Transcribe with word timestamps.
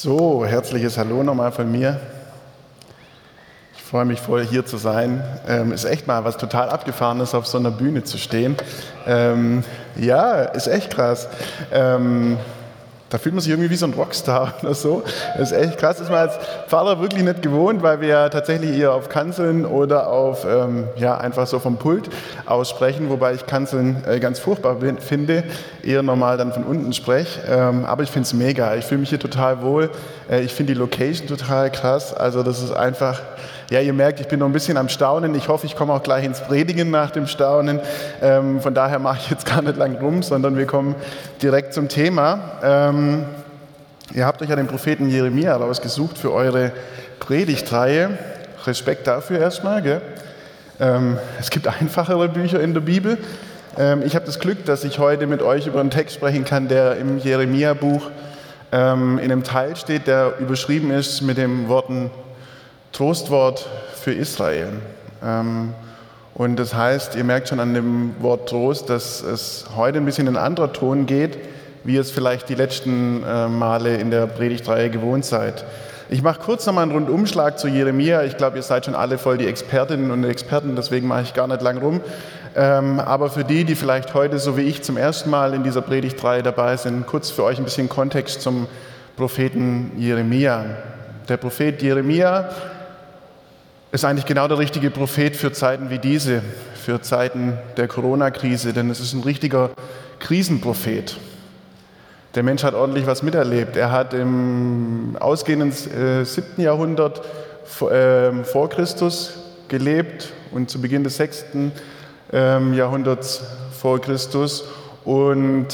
So, 0.00 0.44
herzliches 0.46 0.96
Hallo 0.96 1.24
nochmal 1.24 1.50
von 1.50 1.72
mir. 1.72 1.98
Ich 3.76 3.82
freue 3.82 4.04
mich 4.04 4.20
voll 4.20 4.46
hier 4.46 4.64
zu 4.64 4.76
sein. 4.76 5.24
Ähm, 5.48 5.72
ist 5.72 5.84
echt 5.84 6.06
mal 6.06 6.22
was 6.22 6.36
total 6.36 6.68
Abgefahrenes, 6.68 7.34
auf 7.34 7.48
so 7.48 7.58
einer 7.58 7.72
Bühne 7.72 8.04
zu 8.04 8.16
stehen. 8.16 8.54
Ähm, 9.08 9.64
ja, 9.96 10.42
ist 10.42 10.68
echt 10.68 10.90
krass. 10.90 11.26
Ähm, 11.72 12.38
da 13.10 13.18
fühlt 13.18 13.34
man 13.34 13.40
sich 13.40 13.50
irgendwie 13.50 13.70
wie 13.70 13.76
so 13.76 13.86
ein 13.86 13.94
Rockstar 13.94 14.54
oder 14.62 14.74
so. 14.74 15.02
Das 15.36 15.52
ist 15.52 15.58
echt 15.58 15.78
krass. 15.78 15.96
Das 15.96 16.06
ist 16.06 16.10
man 16.10 16.28
als 16.28 16.38
Pfarrer 16.68 17.00
wirklich 17.00 17.24
nicht 17.24 17.42
gewohnt, 17.42 17.82
weil 17.82 18.00
wir 18.00 18.08
ja 18.08 18.28
tatsächlich 18.28 18.76
eher 18.76 18.92
auf 18.92 19.08
Kanzeln 19.08 19.64
oder 19.64 20.08
auf, 20.08 20.44
ähm, 20.44 20.88
ja, 20.96 21.16
einfach 21.16 21.46
so 21.46 21.58
vom 21.58 21.76
Pult 21.76 22.10
aussprechen, 22.46 23.08
wobei 23.08 23.34
ich 23.34 23.46
Kanzeln 23.46 24.04
äh, 24.06 24.20
ganz 24.20 24.38
furchtbar 24.38 24.76
finde, 24.98 25.44
eher 25.82 26.02
normal 26.02 26.36
dann 26.36 26.52
von 26.52 26.64
unten 26.64 26.92
spreche. 26.92 27.40
Ähm, 27.48 27.84
aber 27.84 28.02
ich 28.02 28.10
finde 28.10 28.26
es 28.26 28.34
mega. 28.34 28.74
Ich 28.74 28.84
fühle 28.84 29.00
mich 29.00 29.08
hier 29.08 29.20
total 29.20 29.62
wohl. 29.62 29.90
Äh, 30.30 30.42
ich 30.42 30.52
finde 30.52 30.74
die 30.74 30.78
Location 30.78 31.26
total 31.26 31.70
krass. 31.70 32.12
Also 32.12 32.42
das 32.42 32.62
ist 32.62 32.72
einfach 32.72 33.20
ja, 33.70 33.80
ihr 33.80 33.92
merkt, 33.92 34.20
ich 34.20 34.28
bin 34.28 34.40
noch 34.40 34.46
ein 34.46 34.52
bisschen 34.52 34.78
am 34.78 34.88
Staunen. 34.88 35.34
Ich 35.34 35.48
hoffe, 35.48 35.66
ich 35.66 35.76
komme 35.76 35.92
auch 35.92 36.02
gleich 36.02 36.24
ins 36.24 36.40
Predigen 36.40 36.90
nach 36.90 37.10
dem 37.10 37.26
Staunen. 37.26 37.80
Ähm, 38.22 38.62
von 38.62 38.72
daher 38.72 38.98
mache 38.98 39.18
ich 39.20 39.30
jetzt 39.30 39.44
gar 39.44 39.60
nicht 39.60 39.76
lang 39.76 39.96
rum, 39.96 40.22
sondern 40.22 40.56
wir 40.56 40.64
kommen 40.64 40.94
direkt 41.42 41.74
zum 41.74 41.88
Thema. 41.88 42.40
Ähm, 42.62 43.26
ihr 44.14 44.24
habt 44.24 44.40
euch 44.40 44.48
ja 44.48 44.56
den 44.56 44.68
Propheten 44.68 45.10
Jeremia 45.10 45.54
rausgesucht 45.54 46.16
für 46.16 46.32
eure 46.32 46.72
Predigtreihe. 47.20 48.16
Respekt 48.66 49.06
dafür 49.06 49.38
erstmal. 49.38 49.82
Gell? 49.82 50.00
Ähm, 50.80 51.18
es 51.38 51.50
gibt 51.50 51.66
einfachere 51.68 52.28
Bücher 52.30 52.60
in 52.60 52.72
der 52.72 52.80
Bibel. 52.80 53.18
Ähm, 53.76 54.02
ich 54.02 54.14
habe 54.14 54.24
das 54.24 54.38
Glück, 54.38 54.64
dass 54.64 54.82
ich 54.82 54.98
heute 54.98 55.26
mit 55.26 55.42
euch 55.42 55.66
über 55.66 55.80
einen 55.80 55.90
Text 55.90 56.14
sprechen 56.14 56.46
kann, 56.46 56.68
der 56.68 56.96
im 56.96 57.18
Jeremia-Buch 57.18 58.10
ähm, 58.72 59.18
in 59.18 59.30
einem 59.30 59.44
Teil 59.44 59.76
steht, 59.76 60.06
der 60.06 60.38
überschrieben 60.38 60.90
ist 60.90 61.20
mit 61.20 61.36
den 61.36 61.68
Worten 61.68 62.10
Trostwort 62.92 63.68
für 63.94 64.12
Israel. 64.12 64.68
Ähm, 65.22 65.74
und 66.34 66.56
das 66.56 66.72
heißt, 66.72 67.16
ihr 67.16 67.24
merkt 67.24 67.48
schon 67.48 67.58
an 67.58 67.74
dem 67.74 68.14
Wort 68.20 68.48
Trost, 68.48 68.88
dass 68.90 69.22
es 69.22 69.66
heute 69.74 69.98
ein 69.98 70.04
bisschen 70.04 70.28
in 70.28 70.36
anderer 70.36 70.72
Ton 70.72 71.06
geht, 71.06 71.36
wie 71.82 71.94
ihr 71.94 72.00
es 72.00 72.12
vielleicht 72.12 72.48
die 72.48 72.54
letzten 72.54 73.24
äh, 73.24 73.48
Male 73.48 73.96
in 73.96 74.10
der 74.10 74.26
Predigtreihe 74.26 74.88
gewohnt 74.88 75.24
seid. 75.24 75.64
Ich 76.10 76.22
mache 76.22 76.40
kurz 76.40 76.64
nochmal 76.64 76.84
einen 76.84 76.92
Rundumschlag 76.92 77.58
zu 77.58 77.68
Jeremia. 77.68 78.22
Ich 78.22 78.36
glaube, 78.36 78.56
ihr 78.56 78.62
seid 78.62 78.84
schon 78.84 78.94
alle 78.94 79.18
voll 79.18 79.36
die 79.36 79.46
Expertinnen 79.46 80.10
und 80.10 80.24
Experten, 80.24 80.76
deswegen 80.76 81.08
mache 81.08 81.22
ich 81.22 81.34
gar 81.34 81.48
nicht 81.48 81.60
lang 81.60 81.78
rum. 81.78 82.00
Ähm, 82.56 82.98
aber 83.00 83.30
für 83.30 83.44
die, 83.44 83.64
die 83.64 83.74
vielleicht 83.74 84.14
heute, 84.14 84.38
so 84.38 84.56
wie 84.56 84.62
ich, 84.62 84.82
zum 84.82 84.96
ersten 84.96 85.28
Mal 85.28 85.54
in 85.54 85.64
dieser 85.64 85.82
Predigtreihe 85.82 86.42
dabei 86.42 86.76
sind, 86.76 87.06
kurz 87.06 87.30
für 87.30 87.44
euch 87.44 87.58
ein 87.58 87.64
bisschen 87.64 87.88
Kontext 87.88 88.40
zum 88.42 88.68
Propheten 89.16 89.90
Jeremia. 89.98 90.64
Der 91.28 91.36
Prophet 91.36 91.82
Jeremia 91.82 92.48
ist 93.90 94.04
eigentlich 94.04 94.26
genau 94.26 94.48
der 94.48 94.58
richtige 94.58 94.90
Prophet 94.90 95.34
für 95.34 95.52
Zeiten 95.52 95.90
wie 95.90 95.98
diese, 95.98 96.42
für 96.74 97.00
Zeiten 97.00 97.58
der 97.76 97.88
Corona-Krise, 97.88 98.72
denn 98.72 98.90
es 98.90 99.00
ist 99.00 99.14
ein 99.14 99.22
richtiger 99.22 99.70
Krisenprophet. 100.20 101.16
Der 102.34 102.42
Mensch 102.42 102.62
hat 102.62 102.74
ordentlich 102.74 103.06
was 103.06 103.22
miterlebt. 103.22 103.76
Er 103.76 103.90
hat 103.90 104.12
im 104.12 105.16
ausgehenden 105.18 105.70
äh, 105.70 106.24
7. 106.24 106.60
Jahrhundert 106.62 107.22
vor, 107.64 107.90
äh, 107.90 108.44
vor, 108.44 108.68
Christus 108.68 109.38
gelebt 109.68 110.32
und 110.52 110.68
zu 110.68 110.80
Beginn 110.80 111.04
des 111.04 111.16
6. 111.16 111.46
Äh, 112.30 112.74
Jahrhunderts 112.74 113.42
vor 113.80 114.00
Christus 114.00 114.64
und 115.04 115.66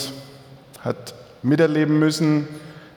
hat 0.80 1.14
miterleben 1.42 1.98
müssen, 1.98 2.46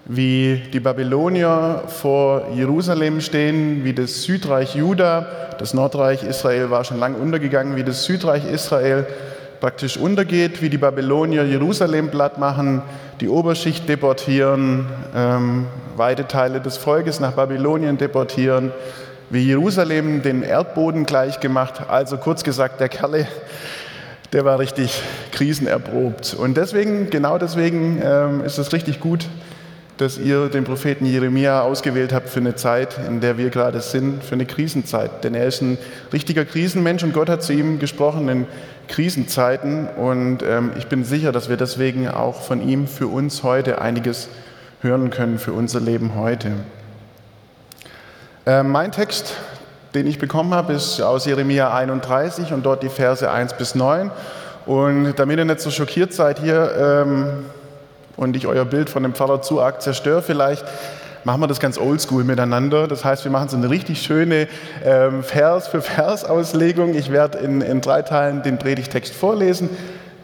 wie 0.09 0.61
die 0.71 0.79
Babylonier 0.79 1.83
vor 1.87 2.47
Jerusalem 2.53 3.19
stehen, 3.19 3.83
wie 3.83 3.93
das 3.93 4.23
Südreich 4.23 4.75
Juda, 4.75 5.27
das 5.59 5.73
Nordreich 5.73 6.23
Israel 6.23 6.69
war 6.69 6.85
schon 6.85 6.99
lange 6.99 7.17
untergegangen, 7.17 7.75
wie 7.75 7.83
das 7.83 8.05
Südreich 8.05 8.45
Israel 8.49 9.05
praktisch 9.59 9.97
untergeht, 9.97 10.61
wie 10.61 10.69
die 10.69 10.77
Babylonier 10.77 11.43
Jerusalem 11.43 12.09
platt 12.09 12.37
machen, 12.37 12.81
die 13.19 13.27
Oberschicht 13.27 13.89
deportieren, 13.89 14.85
ähm, 15.15 15.65
weite 15.97 16.27
Teile 16.27 16.61
des 16.61 16.77
Volkes 16.77 17.19
nach 17.19 17.33
Babylonien 17.33 17.97
deportieren, 17.97 18.71
wie 19.29 19.43
Jerusalem 19.43 20.21
den 20.21 20.41
Erdboden 20.43 21.05
gleich 21.05 21.41
gemacht. 21.41 21.81
Also 21.89 22.17
kurz 22.17 22.43
gesagt, 22.43 22.79
der 22.79 22.87
Kerle, 22.87 23.27
der 24.31 24.45
war 24.45 24.59
richtig 24.59 25.01
krisenerprobt. 25.31 26.33
Und 26.35 26.55
deswegen, 26.55 27.09
genau 27.09 27.37
deswegen 27.37 28.01
ähm, 28.01 28.45
ist 28.45 28.57
es 28.57 28.71
richtig 28.71 29.01
gut, 29.01 29.27
dass 29.97 30.17
ihr 30.17 30.49
den 30.49 30.63
Propheten 30.63 31.05
Jeremia 31.05 31.61
ausgewählt 31.61 32.13
habt 32.13 32.29
für 32.29 32.39
eine 32.39 32.55
Zeit, 32.55 32.97
in 33.07 33.19
der 33.19 33.37
wir 33.37 33.49
gerade 33.49 33.81
sind, 33.81 34.23
für 34.23 34.35
eine 34.35 34.45
Krisenzeit. 34.45 35.23
Denn 35.23 35.33
er 35.33 35.47
ist 35.47 35.61
ein 35.61 35.77
richtiger 36.13 36.45
Krisenmensch 36.45 37.03
und 37.03 37.13
Gott 37.13 37.29
hat 37.29 37.41
zu 37.41 37.53
ihm 37.53 37.79
gesprochen 37.79 38.29
in 38.29 38.45
Krisenzeiten. 38.87 39.87
Und 39.87 40.43
ähm, 40.43 40.71
ich 40.77 40.87
bin 40.87 41.03
sicher, 41.03 41.31
dass 41.31 41.49
wir 41.49 41.57
deswegen 41.57 42.07
auch 42.07 42.41
von 42.41 42.67
ihm 42.67 42.87
für 42.87 43.07
uns 43.07 43.41
heute 43.41 43.81
einiges 43.81 44.29
hören 44.81 45.09
können, 45.09 45.39
für 45.39 45.53
unser 45.53 45.79
Leben 45.79 46.15
heute. 46.15 46.51
Äh, 48.45 48.61
mein 48.61 48.91
Text, 48.91 49.33
den 49.95 50.05
ich 50.05 50.19
bekommen 50.19 50.53
habe, 50.53 50.73
ist 50.73 51.01
aus 51.01 51.25
Jeremia 51.25 51.73
31 51.73 52.53
und 52.53 52.63
dort 52.63 52.83
die 52.83 52.89
Verse 52.89 53.29
1 53.29 53.53
bis 53.53 53.73
9. 53.73 54.11
Und 54.67 55.15
damit 55.15 55.39
ihr 55.39 55.45
nicht 55.45 55.61
so 55.61 55.71
schockiert 55.71 56.13
seid 56.13 56.39
hier, 56.39 57.05
ähm, 57.05 57.45
und 58.17 58.35
ich 58.35 58.47
euer 58.47 58.65
Bild 58.65 58.89
von 58.89 59.03
dem 59.03 59.13
Pfarrer 59.13 59.41
zu 59.41 59.61
arg 59.61 59.81
zerstöre 59.81 60.21
vielleicht, 60.21 60.65
machen 61.23 61.41
wir 61.41 61.47
das 61.47 61.59
ganz 61.59 61.77
oldschool 61.77 62.23
miteinander. 62.23 62.87
Das 62.87 63.05
heißt, 63.05 63.23
wir 63.23 63.31
machen 63.31 63.49
so 63.49 63.57
eine 63.57 63.69
richtig 63.69 64.01
schöne 64.01 64.47
ähm, 64.83 65.23
Vers 65.23 65.67
für 65.67 65.81
Vers 65.81 66.25
Auslegung. 66.25 66.95
Ich 66.95 67.11
werde 67.11 67.37
in, 67.37 67.61
in 67.61 67.81
drei 67.81 68.01
Teilen 68.01 68.43
den 68.43 68.57
Predigtext 68.57 69.13
vorlesen. 69.13 69.69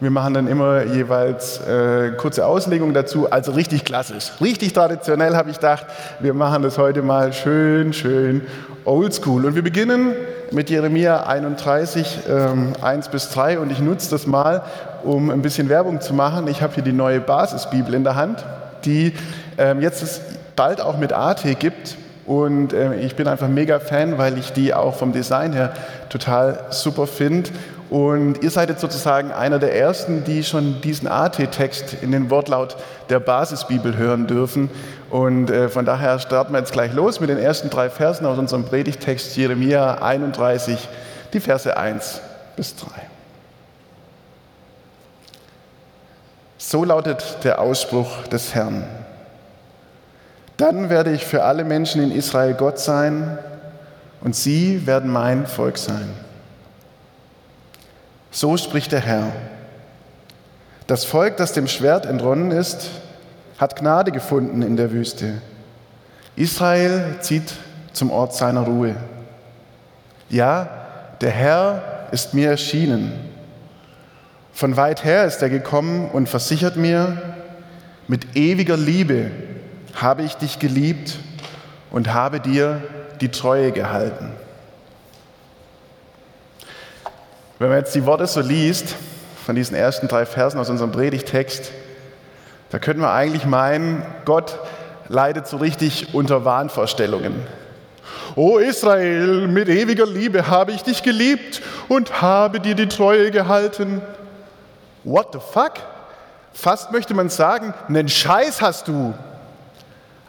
Wir 0.00 0.10
machen 0.10 0.34
dann 0.34 0.48
immer 0.48 0.84
jeweils 0.84 1.60
äh, 1.60 2.10
kurze 2.16 2.46
Auslegung 2.46 2.92
dazu, 2.94 3.30
also 3.30 3.52
richtig 3.52 3.84
klassisch. 3.84 4.32
Richtig 4.40 4.72
traditionell 4.72 5.36
habe 5.36 5.50
ich 5.50 5.56
gedacht, 5.56 5.86
wir 6.20 6.34
machen 6.34 6.62
das 6.62 6.78
heute 6.78 7.02
mal 7.02 7.32
schön, 7.32 7.92
schön 7.92 8.42
oldschool. 8.84 9.44
Und 9.44 9.54
wir 9.54 9.62
beginnen 9.62 10.12
mit 10.50 10.70
Jeremia 10.70 11.24
31, 11.26 12.18
ähm, 12.28 12.72
1 12.80 13.08
bis 13.08 13.30
3 13.30 13.58
und 13.58 13.72
ich 13.72 13.80
nutze 13.80 14.10
das 14.10 14.26
mal, 14.26 14.62
um 15.02 15.30
ein 15.30 15.42
bisschen 15.42 15.68
Werbung 15.68 16.00
zu 16.00 16.14
machen. 16.14 16.48
Ich 16.48 16.62
habe 16.62 16.74
hier 16.74 16.82
die 16.82 16.92
neue 16.92 17.20
Basisbibel 17.20 17.94
in 17.94 18.04
der 18.04 18.14
Hand, 18.14 18.44
die 18.84 19.12
ähm, 19.58 19.80
jetzt 19.80 20.02
es 20.02 20.20
bald 20.56 20.80
auch 20.80 20.98
mit 20.98 21.12
AT 21.12 21.42
gibt. 21.58 21.96
Und 22.26 22.72
äh, 22.72 22.96
ich 23.00 23.16
bin 23.16 23.28
einfach 23.28 23.48
mega 23.48 23.80
Fan, 23.80 24.16
weil 24.16 24.38
ich 24.38 24.52
die 24.52 24.72
auch 24.72 24.94
vom 24.94 25.12
Design 25.12 25.52
her 25.52 25.74
total 26.08 26.58
super 26.70 27.06
finde. 27.06 27.50
Und 27.90 28.42
ihr 28.42 28.50
seid 28.50 28.70
jetzt 28.70 28.80
sozusagen 28.80 29.30
einer 29.30 29.58
der 29.58 29.76
Ersten, 29.76 30.24
die 30.24 30.42
schon 30.42 30.80
diesen 30.80 31.06
AT-Text 31.06 31.96
in 32.02 32.12
den 32.12 32.30
Wortlaut 32.30 32.76
der 33.10 33.20
Basisbibel 33.20 33.96
hören 33.96 34.26
dürfen. 34.26 34.70
Und 35.14 35.48
äh, 35.48 35.68
von 35.68 35.84
daher 35.84 36.18
starten 36.18 36.52
wir 36.52 36.58
jetzt 36.58 36.72
gleich 36.72 36.92
los 36.92 37.20
mit 37.20 37.30
den 37.30 37.38
ersten 37.38 37.70
drei 37.70 37.88
Versen 37.88 38.26
aus 38.26 38.36
unserem 38.36 38.64
Predigtext 38.64 39.36
Jeremia 39.36 40.02
31, 40.02 40.88
die 41.32 41.38
Verse 41.38 41.76
1 41.76 42.20
bis 42.56 42.74
3. 42.74 42.90
So 46.58 46.82
lautet 46.82 47.44
der 47.44 47.60
Ausspruch 47.60 48.26
des 48.26 48.56
Herrn. 48.56 48.82
Dann 50.56 50.90
werde 50.90 51.12
ich 51.12 51.24
für 51.24 51.44
alle 51.44 51.62
Menschen 51.62 52.02
in 52.02 52.10
Israel 52.10 52.54
Gott 52.54 52.80
sein 52.80 53.38
und 54.20 54.34
sie 54.34 54.84
werden 54.84 55.12
mein 55.12 55.46
Volk 55.46 55.78
sein. 55.78 56.12
So 58.32 58.56
spricht 58.56 58.90
der 58.90 58.98
Herr. 58.98 59.30
Das 60.88 61.04
Volk, 61.04 61.36
das 61.36 61.52
dem 61.52 61.68
Schwert 61.68 62.04
entronnen 62.04 62.50
ist, 62.50 62.90
hat 63.58 63.76
Gnade 63.76 64.12
gefunden 64.12 64.62
in 64.62 64.76
der 64.76 64.92
Wüste. 64.92 65.40
Israel 66.36 67.16
zieht 67.20 67.52
zum 67.92 68.10
Ort 68.10 68.34
seiner 68.34 68.62
Ruhe. 68.62 68.96
Ja, 70.28 70.68
der 71.20 71.30
Herr 71.30 72.08
ist 72.10 72.34
mir 72.34 72.50
erschienen 72.50 73.12
von 74.54 74.76
weit 74.76 75.04
her 75.04 75.24
ist 75.24 75.42
er 75.42 75.50
gekommen 75.50 76.08
und 76.12 76.28
versichert 76.28 76.76
mir, 76.76 77.20
mit 78.06 78.36
ewiger 78.36 78.76
Liebe 78.76 79.32
habe 79.96 80.22
ich 80.22 80.34
dich 80.34 80.60
geliebt 80.60 81.18
und 81.90 82.14
habe 82.14 82.38
dir 82.38 82.80
die 83.20 83.30
Treue 83.30 83.72
gehalten. 83.72 84.30
Wenn 87.58 87.68
man 87.68 87.78
jetzt 87.78 87.94
die 87.96 88.06
Worte 88.06 88.28
so 88.28 88.40
liest, 88.40 88.94
von 89.44 89.56
diesen 89.56 89.76
ersten 89.76 90.06
drei 90.06 90.24
Versen 90.24 90.60
aus 90.60 90.70
unserem 90.70 90.92
Predigtext, 90.92 91.72
da 92.74 92.80
könnte 92.80 93.02
man 93.02 93.10
eigentlich 93.10 93.46
meinen, 93.46 94.04
Gott 94.24 94.58
leidet 95.06 95.46
so 95.46 95.58
richtig 95.58 96.12
unter 96.12 96.44
Wahnvorstellungen. 96.44 97.46
O 98.34 98.58
Israel, 98.58 99.46
mit 99.46 99.68
ewiger 99.68 100.06
Liebe 100.06 100.48
habe 100.48 100.72
ich 100.72 100.82
dich 100.82 101.04
geliebt 101.04 101.62
und 101.86 102.20
habe 102.20 102.58
dir 102.58 102.74
die 102.74 102.88
Treue 102.88 103.30
gehalten. 103.30 104.02
What 105.04 105.28
the 105.34 105.38
fuck? 105.38 105.74
Fast 106.52 106.90
möchte 106.90 107.14
man 107.14 107.28
sagen, 107.28 107.74
einen 107.86 108.08
Scheiß 108.08 108.60
hast 108.60 108.88
du. 108.88 109.14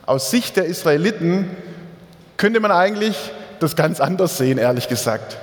Aus 0.05 0.29
Sicht 0.29 0.55
der 0.55 0.65
Israeliten 0.65 1.49
könnte 2.37 2.59
man 2.59 2.69
eigentlich 2.69 3.17
das 3.59 3.75
ganz 3.75 3.99
anders 3.99 4.37
sehen, 4.37 4.59
ehrlich 4.59 4.87
gesagt. 4.87 5.37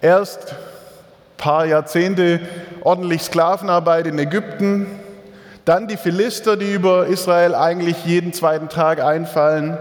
Erst 0.00 0.52
ein 0.52 0.56
paar 1.36 1.66
Jahrzehnte 1.66 2.40
ordentlich 2.80 3.20
Sklavenarbeit 3.20 4.06
in 4.06 4.18
Ägypten, 4.18 5.01
dann 5.64 5.86
die 5.86 5.96
Philister, 5.96 6.56
die 6.56 6.72
über 6.72 7.06
Israel 7.06 7.54
eigentlich 7.54 8.04
jeden 8.04 8.32
zweiten 8.32 8.68
Tag 8.68 9.00
einfallen. 9.00 9.78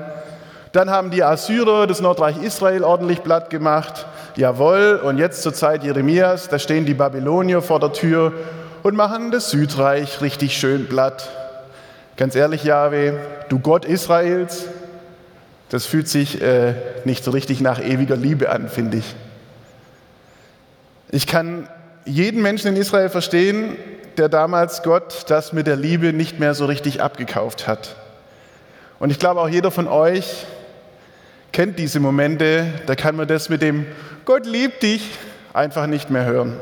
Dann 0.72 0.90
haben 0.90 1.12
die 1.12 1.24
Assyrer 1.24 1.88
das 1.88 2.02
Nordreich 2.02 2.42
Israel 2.42 2.84
ordentlich 2.84 3.24
platt 3.24 3.50
gemacht. 3.50 4.06
Jawohl, 4.36 5.02
und 5.04 5.18
jetzt 5.18 5.42
zur 5.42 5.54
Zeit 5.54 5.84
Jeremias, 5.84 6.48
da 6.48 6.60
stehen 6.60 6.86
die 6.86 6.94
Babylonier 6.94 7.62
vor 7.62 7.80
der 7.80 7.92
Tür 7.92 8.34
und 8.84 8.96
machen 8.96 9.32
das 9.32 9.50
Südreich 9.50 10.22
richtig 10.22 10.58
schön 10.58 10.88
platt. 10.88 11.30
Ganz 12.16 12.36
ehrlich, 12.36 12.64
Jahwe, 12.64 13.20
du 13.50 13.60
Gott 13.60 13.84
Israels, 13.84 14.66
das 15.70 15.86
fühlt 15.86 16.08
sich 16.08 16.42
äh, 16.42 16.74
nicht 17.06 17.24
so 17.24 17.32
richtig 17.32 17.62
nach 17.62 17.82
ewiger 17.82 18.16
Liebe 18.16 18.50
an, 18.50 18.70
finde 18.70 18.98
ich. 18.98 19.16
Ich 21.10 21.28
kann 21.28 21.68
jeden 22.06 22.42
Menschen 22.42 22.68
in 22.68 22.76
Israel 22.76 23.10
verstehen, 23.10 23.76
der 24.18 24.30
damals 24.30 24.84
Gott 24.84 25.26
das 25.28 25.54
mit 25.54 25.68
der 25.68 25.76
Liebe 25.76 26.14
nicht 26.14 26.40
mehr 26.40 26.54
so 26.54 26.66
richtig 26.66 27.02
abgekauft 27.02 27.68
hat. 27.68 27.96
Und 29.00 29.10
ich 29.10 29.20
glaube, 29.20 29.42
auch 29.42 29.50
jeder 29.50 29.72
von 29.72 29.88
euch 29.88 30.46
kennt 31.52 31.80
diese 31.80 32.00
Momente, 32.00 32.66
da 32.86 32.96
kann 32.96 33.16
man 33.16 33.28
das 33.28 33.50
mit 33.50 33.62
dem 33.62 33.86
Gott 34.26 34.46
liebt 34.46 34.84
dich 34.84 35.10
einfach 35.54 35.88
nicht 35.88 36.10
mehr 36.10 36.26
hören. 36.26 36.58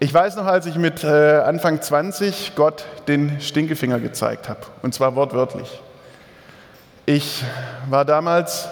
Ich 0.00 0.12
weiß 0.12 0.34
noch, 0.34 0.46
als 0.46 0.66
ich 0.66 0.74
mit 0.74 1.04
äh, 1.04 1.38
Anfang 1.38 1.80
20 1.80 2.56
Gott 2.56 2.84
den 3.06 3.40
Stinkefinger 3.40 4.00
gezeigt 4.00 4.48
habe, 4.48 4.60
und 4.82 4.92
zwar 4.92 5.14
wortwörtlich. 5.14 5.80
Ich 7.06 7.44
war 7.88 8.04
damals 8.04 8.68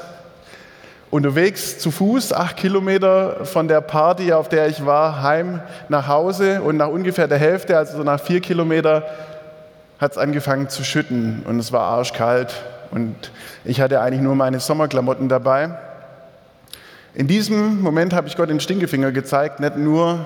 unterwegs 1.10 1.78
zu 1.78 1.90
Fuß, 1.90 2.32
acht 2.32 2.56
Kilometer 2.56 3.44
von 3.44 3.66
der 3.66 3.80
Party, 3.80 4.32
auf 4.32 4.48
der 4.48 4.68
ich 4.68 4.86
war, 4.86 5.22
heim 5.22 5.60
nach 5.88 6.06
Hause 6.06 6.62
und 6.62 6.76
nach 6.76 6.88
ungefähr 6.88 7.26
der 7.26 7.38
Hälfte, 7.38 7.76
also 7.76 7.98
so 7.98 8.04
nach 8.04 8.20
vier 8.20 8.40
Kilometer, 8.40 9.04
hat 9.98 10.12
es 10.12 10.18
angefangen 10.18 10.68
zu 10.68 10.84
schütten 10.84 11.42
und 11.46 11.58
es 11.58 11.72
war 11.72 11.82
arschkalt 11.82 12.54
und 12.90 13.14
ich 13.64 13.80
hatte 13.80 14.00
eigentlich 14.00 14.22
nur 14.22 14.34
meine 14.34 14.60
Sommerklamotten 14.60 15.28
dabei. 15.28 15.70
In 17.12 17.26
diesem 17.26 17.82
Moment 17.82 18.14
habe 18.14 18.28
ich 18.28 18.36
Gott 18.36 18.48
den 18.48 18.60
Stinkefinger 18.60 19.10
gezeigt, 19.10 19.58
nicht 19.58 19.76
nur, 19.76 20.24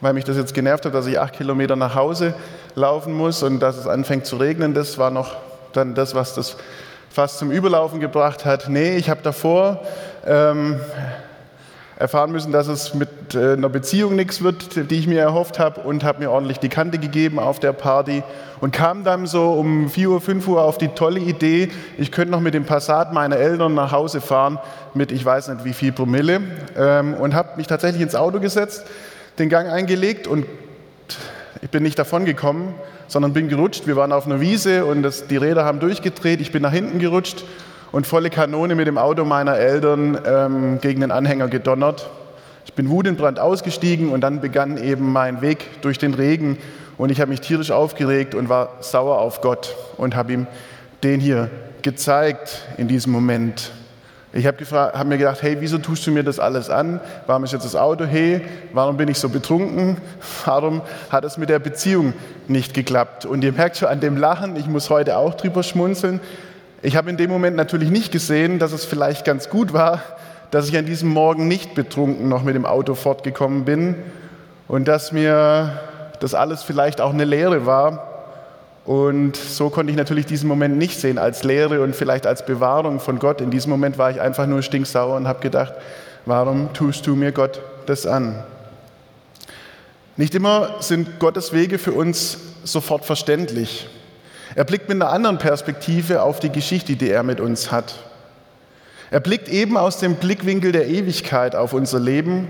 weil 0.00 0.12
mich 0.12 0.24
das 0.24 0.36
jetzt 0.36 0.54
genervt 0.54 0.84
hat, 0.84 0.92
dass 0.92 1.06
ich 1.06 1.20
acht 1.20 1.34
Kilometer 1.34 1.76
nach 1.76 1.94
Hause 1.94 2.34
laufen 2.74 3.12
muss 3.14 3.42
und 3.44 3.60
dass 3.60 3.76
es 3.78 3.86
anfängt 3.86 4.26
zu 4.26 4.36
regnen. 4.36 4.74
Das 4.74 4.98
war 4.98 5.10
noch 5.10 5.36
dann 5.72 5.94
das, 5.94 6.14
was 6.14 6.34
das 6.34 6.56
fast 7.10 7.38
zum 7.38 7.50
Überlaufen 7.50 8.00
gebracht 8.00 8.44
hat. 8.44 8.68
Nee, 8.68 8.96
ich 8.96 9.08
habe 9.08 9.20
davor 9.22 9.80
ähm, 10.26 10.80
erfahren 11.98 12.30
müssen, 12.30 12.52
dass 12.52 12.68
es 12.68 12.94
mit 12.94 13.34
äh, 13.34 13.54
einer 13.54 13.70
Beziehung 13.70 14.16
nichts 14.16 14.42
wird, 14.42 14.90
die 14.90 14.98
ich 14.98 15.06
mir 15.06 15.20
erhofft 15.20 15.58
habe 15.58 15.80
und 15.80 16.04
habe 16.04 16.18
mir 16.20 16.30
ordentlich 16.30 16.58
die 16.58 16.68
Kante 16.68 16.98
gegeben 16.98 17.38
auf 17.38 17.58
der 17.58 17.72
Party 17.72 18.22
und 18.60 18.72
kam 18.72 19.02
dann 19.02 19.26
so 19.26 19.52
um 19.52 19.88
4 19.88 20.10
Uhr, 20.10 20.20
5 20.20 20.46
Uhr 20.46 20.62
auf 20.62 20.76
die 20.76 20.88
tolle 20.88 21.20
Idee, 21.20 21.70
ich 21.96 22.12
könnte 22.12 22.32
noch 22.32 22.40
mit 22.40 22.52
dem 22.52 22.66
Passat 22.66 23.14
meiner 23.14 23.36
Eltern 23.36 23.74
nach 23.74 23.92
Hause 23.92 24.20
fahren 24.20 24.58
mit 24.92 25.10
ich 25.10 25.24
weiß 25.24 25.48
nicht 25.48 25.64
wie 25.64 25.72
viel 25.72 25.92
Promille 25.92 26.40
ähm, 26.76 27.14
und 27.14 27.34
habe 27.34 27.56
mich 27.56 27.66
tatsächlich 27.66 28.02
ins 28.02 28.14
Auto 28.14 28.40
gesetzt, 28.40 28.84
den 29.38 29.48
Gang 29.48 29.70
eingelegt 29.70 30.26
und 30.26 30.44
ich 31.62 31.70
bin 31.70 31.82
nicht 31.82 31.98
davon 31.98 32.26
gekommen, 32.26 32.74
sondern 33.08 33.32
bin 33.32 33.48
gerutscht. 33.48 33.86
Wir 33.86 33.96
waren 33.96 34.12
auf 34.12 34.26
einer 34.26 34.40
Wiese 34.40 34.84
und 34.84 35.02
das, 35.02 35.26
die 35.26 35.36
Räder 35.38 35.64
haben 35.64 35.80
durchgedreht. 35.80 36.40
Ich 36.40 36.52
bin 36.52 36.62
nach 36.62 36.72
hinten 36.72 36.98
gerutscht 36.98 37.44
und 37.96 38.06
volle 38.06 38.28
Kanone 38.28 38.74
mit 38.74 38.86
dem 38.86 38.98
Auto 38.98 39.24
meiner 39.24 39.56
Eltern 39.56 40.18
ähm, 40.26 40.80
gegen 40.82 41.00
den 41.00 41.10
Anhänger 41.10 41.48
gedonnert. 41.48 42.10
Ich 42.66 42.74
bin 42.74 42.90
wutentbrannt 42.90 43.38
ausgestiegen 43.38 44.10
und 44.10 44.20
dann 44.20 44.42
begann 44.42 44.76
eben 44.76 45.10
mein 45.10 45.40
Weg 45.40 45.80
durch 45.80 45.96
den 45.96 46.12
Regen 46.12 46.58
und 46.98 47.10
ich 47.10 47.22
habe 47.22 47.30
mich 47.30 47.40
tierisch 47.40 47.70
aufgeregt 47.70 48.34
und 48.34 48.50
war 48.50 48.74
sauer 48.80 49.18
auf 49.18 49.40
Gott 49.40 49.74
und 49.96 50.14
habe 50.14 50.34
ihm 50.34 50.46
den 51.04 51.20
hier 51.20 51.48
gezeigt 51.80 52.66
in 52.76 52.86
diesem 52.86 53.12
Moment. 53.12 53.72
Ich 54.34 54.46
habe 54.46 54.62
hab 54.66 55.06
mir 55.06 55.16
gedacht, 55.16 55.40
hey, 55.40 55.56
wieso 55.60 55.78
tust 55.78 56.06
du 56.06 56.10
mir 56.10 56.22
das 56.22 56.38
alles 56.38 56.68
an? 56.68 57.00
Warum 57.26 57.44
ist 57.44 57.54
jetzt 57.54 57.64
das 57.64 57.76
Auto 57.76 58.04
hey? 58.04 58.42
Warum 58.74 58.98
bin 58.98 59.08
ich 59.08 59.18
so 59.18 59.30
betrunken? 59.30 59.96
Warum 60.44 60.82
hat 61.08 61.24
es 61.24 61.38
mit 61.38 61.48
der 61.48 61.60
Beziehung 61.60 62.12
nicht 62.46 62.74
geklappt? 62.74 63.24
Und 63.24 63.42
ihr 63.42 63.52
merkt 63.52 63.78
schon 63.78 63.88
an 63.88 64.00
dem 64.00 64.18
Lachen, 64.18 64.54
ich 64.56 64.66
muss 64.66 64.90
heute 64.90 65.16
auch 65.16 65.32
drüber 65.32 65.62
schmunzeln. 65.62 66.20
Ich 66.86 66.94
habe 66.94 67.10
in 67.10 67.16
dem 67.16 67.30
Moment 67.30 67.56
natürlich 67.56 67.90
nicht 67.90 68.12
gesehen, 68.12 68.60
dass 68.60 68.70
es 68.70 68.84
vielleicht 68.84 69.24
ganz 69.24 69.50
gut 69.50 69.72
war, 69.72 70.02
dass 70.52 70.68
ich 70.68 70.78
an 70.78 70.86
diesem 70.86 71.08
Morgen 71.08 71.48
nicht 71.48 71.74
betrunken 71.74 72.28
noch 72.28 72.44
mit 72.44 72.54
dem 72.54 72.64
Auto 72.64 72.94
fortgekommen 72.94 73.64
bin 73.64 73.96
und 74.68 74.86
dass 74.86 75.10
mir 75.10 75.80
das 76.20 76.34
alles 76.34 76.62
vielleicht 76.62 77.00
auch 77.00 77.12
eine 77.12 77.24
Lehre 77.24 77.66
war, 77.66 78.12
und 78.84 79.34
so 79.34 79.68
konnte 79.68 79.90
ich 79.90 79.96
natürlich 79.96 80.26
diesen 80.26 80.46
Moment 80.46 80.78
nicht 80.78 81.00
sehen 81.00 81.18
als 81.18 81.42
Lehre 81.42 81.82
und 81.82 81.96
vielleicht 81.96 82.24
als 82.24 82.46
Bewahrung 82.46 83.00
von 83.00 83.18
Gott. 83.18 83.40
In 83.40 83.50
diesem 83.50 83.70
Moment 83.70 83.98
war 83.98 84.12
ich 84.12 84.20
einfach 84.20 84.46
nur 84.46 84.62
stinksauer 84.62 85.16
und 85.16 85.26
habe 85.26 85.40
gedacht, 85.40 85.74
warum 86.24 86.72
tust 86.72 87.04
du 87.08 87.16
mir 87.16 87.32
Gott 87.32 87.60
das 87.86 88.06
an? 88.06 88.44
Nicht 90.16 90.36
immer 90.36 90.76
sind 90.78 91.18
Gottes 91.18 91.52
Wege 91.52 91.80
für 91.80 91.90
uns 91.90 92.38
sofort 92.62 93.04
verständlich. 93.04 93.88
Er 94.56 94.64
blickt 94.64 94.88
mit 94.88 95.02
einer 95.02 95.12
anderen 95.12 95.36
Perspektive 95.36 96.22
auf 96.22 96.40
die 96.40 96.50
Geschichte, 96.50 96.96
die 96.96 97.10
er 97.10 97.22
mit 97.22 97.40
uns 97.40 97.70
hat. 97.70 97.94
Er 99.10 99.20
blickt 99.20 99.50
eben 99.50 99.76
aus 99.76 99.98
dem 99.98 100.14
Blickwinkel 100.14 100.72
der 100.72 100.88
Ewigkeit 100.88 101.54
auf 101.54 101.74
unser 101.74 102.00
Leben 102.00 102.48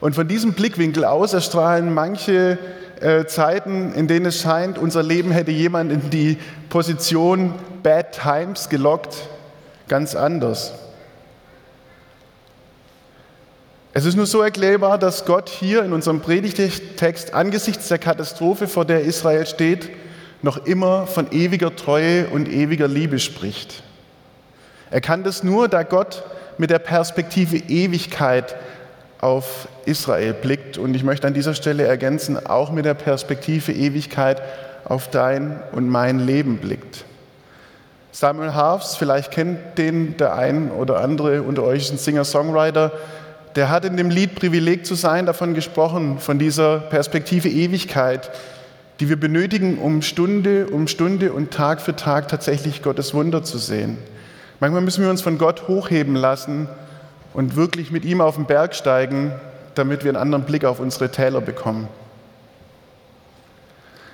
und 0.00 0.16
von 0.16 0.26
diesem 0.26 0.54
Blickwinkel 0.54 1.04
aus 1.04 1.34
erstrahlen 1.34 1.94
manche 1.94 2.58
äh, 3.00 3.26
Zeiten, 3.26 3.92
in 3.94 4.08
denen 4.08 4.26
es 4.26 4.40
scheint, 4.40 4.76
unser 4.76 5.04
Leben 5.04 5.30
hätte 5.30 5.52
jemand 5.52 5.92
in 5.92 6.10
die 6.10 6.36
Position 6.68 7.54
Bad 7.84 8.18
Times 8.20 8.68
gelockt, 8.68 9.16
ganz 9.86 10.16
anders. 10.16 10.72
Es 13.92 14.04
ist 14.04 14.16
nur 14.16 14.26
so 14.26 14.42
erklärbar, 14.42 14.98
dass 14.98 15.24
Gott 15.24 15.48
hier 15.48 15.84
in 15.84 15.92
unserem 15.92 16.20
Predigtext 16.20 17.34
angesichts 17.34 17.86
der 17.86 17.98
Katastrophe, 17.98 18.66
vor 18.66 18.84
der 18.84 19.02
Israel 19.02 19.46
steht, 19.46 19.88
noch 20.46 20.64
immer 20.64 21.06
von 21.06 21.30
ewiger 21.32 21.76
Treue 21.76 22.28
und 22.28 22.48
ewiger 22.48 22.88
Liebe 22.88 23.18
spricht. 23.18 23.82
Er 24.90 25.02
kann 25.02 25.24
das 25.24 25.42
nur, 25.42 25.68
da 25.68 25.82
Gott 25.82 26.22
mit 26.56 26.70
der 26.70 26.78
Perspektive 26.78 27.56
Ewigkeit 27.56 28.56
auf 29.20 29.68
Israel 29.84 30.32
blickt. 30.32 30.78
Und 30.78 30.94
ich 30.94 31.02
möchte 31.02 31.26
an 31.26 31.34
dieser 31.34 31.54
Stelle 31.54 31.84
ergänzen, 31.84 32.46
auch 32.46 32.70
mit 32.70 32.84
der 32.84 32.94
Perspektive 32.94 33.72
Ewigkeit 33.72 34.40
auf 34.84 35.10
dein 35.10 35.60
und 35.72 35.88
mein 35.88 36.20
Leben 36.20 36.58
blickt. 36.58 37.04
Samuel 38.12 38.54
Harfs, 38.54 38.96
vielleicht 38.96 39.32
kennt 39.32 39.76
den 39.76 40.16
der 40.16 40.34
ein 40.34 40.70
oder 40.70 41.00
andere 41.00 41.42
unter 41.42 41.64
euch, 41.64 41.90
ein 41.90 41.98
Singer-Songwriter, 41.98 42.92
der 43.56 43.68
hat 43.68 43.84
in 43.84 43.96
dem 43.96 44.10
Lied 44.10 44.36
Privileg 44.36 44.86
zu 44.86 44.94
sein 44.94 45.26
davon 45.26 45.54
gesprochen, 45.54 46.18
von 46.18 46.38
dieser 46.38 46.78
Perspektive 46.78 47.48
Ewigkeit, 47.48 48.30
die 49.00 49.08
wir 49.08 49.18
benötigen, 49.18 49.78
um 49.78 50.02
Stunde 50.02 50.68
um 50.68 50.88
Stunde 50.88 51.32
und 51.32 51.50
Tag 51.50 51.80
für 51.80 51.96
Tag 51.96 52.28
tatsächlich 52.28 52.82
Gottes 52.82 53.14
Wunder 53.14 53.42
zu 53.42 53.58
sehen. 53.58 53.98
Manchmal 54.60 54.82
müssen 54.82 55.02
wir 55.02 55.10
uns 55.10 55.22
von 55.22 55.38
Gott 55.38 55.68
hochheben 55.68 56.14
lassen, 56.14 56.68
und 57.36 57.54
wirklich 57.54 57.90
mit 57.90 58.06
ihm 58.06 58.22
auf 58.22 58.36
den 58.36 58.46
Berg 58.46 58.74
steigen, 58.74 59.30
damit 59.74 60.04
wir 60.04 60.10
einen 60.10 60.16
anderen 60.16 60.46
Blick 60.46 60.64
auf 60.64 60.80
unsere 60.80 61.10
Täler 61.10 61.42
bekommen. 61.42 61.86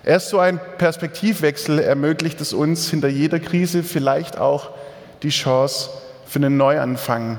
Erst 0.03 0.31
so 0.31 0.41
ein 0.41 0.59
Perspektivwechsel 0.77 1.79
ermöglicht 1.79 2.41
es 2.41 2.53
uns, 2.53 2.91
hinter 2.91 3.07
jeder 3.07 3.39
Krise 3.39 3.85
vielleicht 3.85 4.39
auch 4.39 4.71
die 5.23 5.29
Chance 5.29 5.91
für 6.27 6.41
einen 6.41 6.57
Neuanfang 6.57 7.39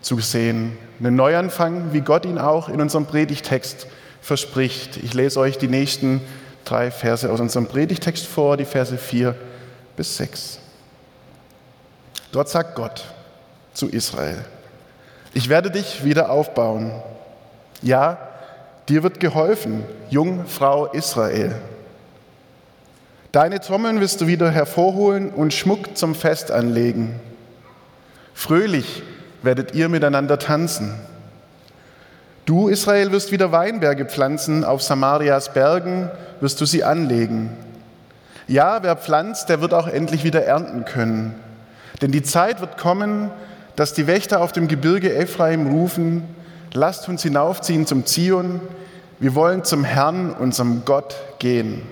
zu 0.00 0.18
sehen. 0.18 0.78
Einen 0.98 1.16
Neuanfang, 1.16 1.92
wie 1.92 2.00
Gott 2.00 2.24
ihn 2.24 2.38
auch 2.38 2.70
in 2.70 2.80
unserem 2.80 3.04
Predigtext 3.04 3.86
verspricht. 4.22 4.96
Ich 4.96 5.12
lese 5.12 5.40
euch 5.40 5.58
die 5.58 5.68
nächsten 5.68 6.22
drei 6.68 6.90
Verse 6.90 7.30
aus 7.30 7.40
unserem 7.40 7.66
Predigtext 7.66 8.26
vor, 8.26 8.56
die 8.56 8.64
Verse 8.64 8.96
4 8.96 9.34
bis 9.96 10.16
6. 10.16 10.58
Dort 12.32 12.48
sagt 12.48 12.74
Gott 12.74 13.04
zu 13.72 13.88
Israel, 13.88 14.44
ich 15.34 15.48
werde 15.48 15.70
dich 15.70 16.04
wieder 16.04 16.30
aufbauen. 16.30 16.90
Ja, 17.80 18.18
dir 18.88 19.02
wird 19.02 19.20
geholfen, 19.20 19.84
Jungfrau 20.10 20.86
Israel. 20.86 21.54
Deine 23.32 23.60
Trommeln 23.60 24.00
wirst 24.00 24.20
du 24.20 24.26
wieder 24.26 24.50
hervorholen 24.50 25.30
und 25.30 25.52
Schmuck 25.54 25.96
zum 25.96 26.14
Fest 26.14 26.50
anlegen. 26.50 27.20
Fröhlich 28.34 29.02
werdet 29.42 29.74
ihr 29.74 29.88
miteinander 29.88 30.38
tanzen. 30.38 30.94
Du, 32.48 32.68
Israel, 32.68 33.12
wirst 33.12 33.30
wieder 33.30 33.52
Weinberge 33.52 34.06
pflanzen, 34.06 34.64
auf 34.64 34.80
Samarias 34.80 35.52
Bergen 35.52 36.10
wirst 36.40 36.58
du 36.62 36.64
sie 36.64 36.82
anlegen. 36.82 37.54
Ja, 38.46 38.82
wer 38.82 38.96
pflanzt, 38.96 39.50
der 39.50 39.60
wird 39.60 39.74
auch 39.74 39.86
endlich 39.86 40.24
wieder 40.24 40.46
ernten 40.46 40.86
können. 40.86 41.34
Denn 42.00 42.10
die 42.10 42.22
Zeit 42.22 42.62
wird 42.62 42.78
kommen, 42.78 43.30
dass 43.76 43.92
die 43.92 44.06
Wächter 44.06 44.40
auf 44.40 44.52
dem 44.52 44.66
Gebirge 44.66 45.14
Ephraim 45.14 45.66
rufen, 45.66 46.22
lasst 46.72 47.06
uns 47.10 47.22
hinaufziehen 47.22 47.86
zum 47.86 48.06
Zion, 48.06 48.62
wir 49.18 49.34
wollen 49.34 49.62
zum 49.62 49.84
Herrn, 49.84 50.32
unserem 50.32 50.86
Gott, 50.86 51.16
gehen. 51.38 51.82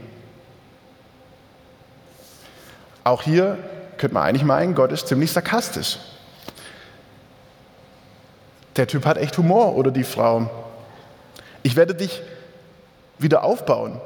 Auch 3.04 3.20
hier 3.20 3.58
könnte 3.98 4.14
man 4.14 4.22
eigentlich 4.22 4.44
meinen, 4.44 4.74
Gott 4.74 4.90
ist 4.90 5.06
ziemlich 5.06 5.32
sarkastisch. 5.32 5.98
Der 8.76 8.86
Typ 8.86 9.06
hat 9.06 9.16
echt 9.16 9.36
Humor 9.38 9.76
oder 9.76 9.90
die 9.90 10.04
Frau. 10.04 10.50
Ich 11.62 11.76
werde 11.76 11.94
dich 11.94 12.22
wieder 13.18 13.42
aufbauen. 13.42 14.00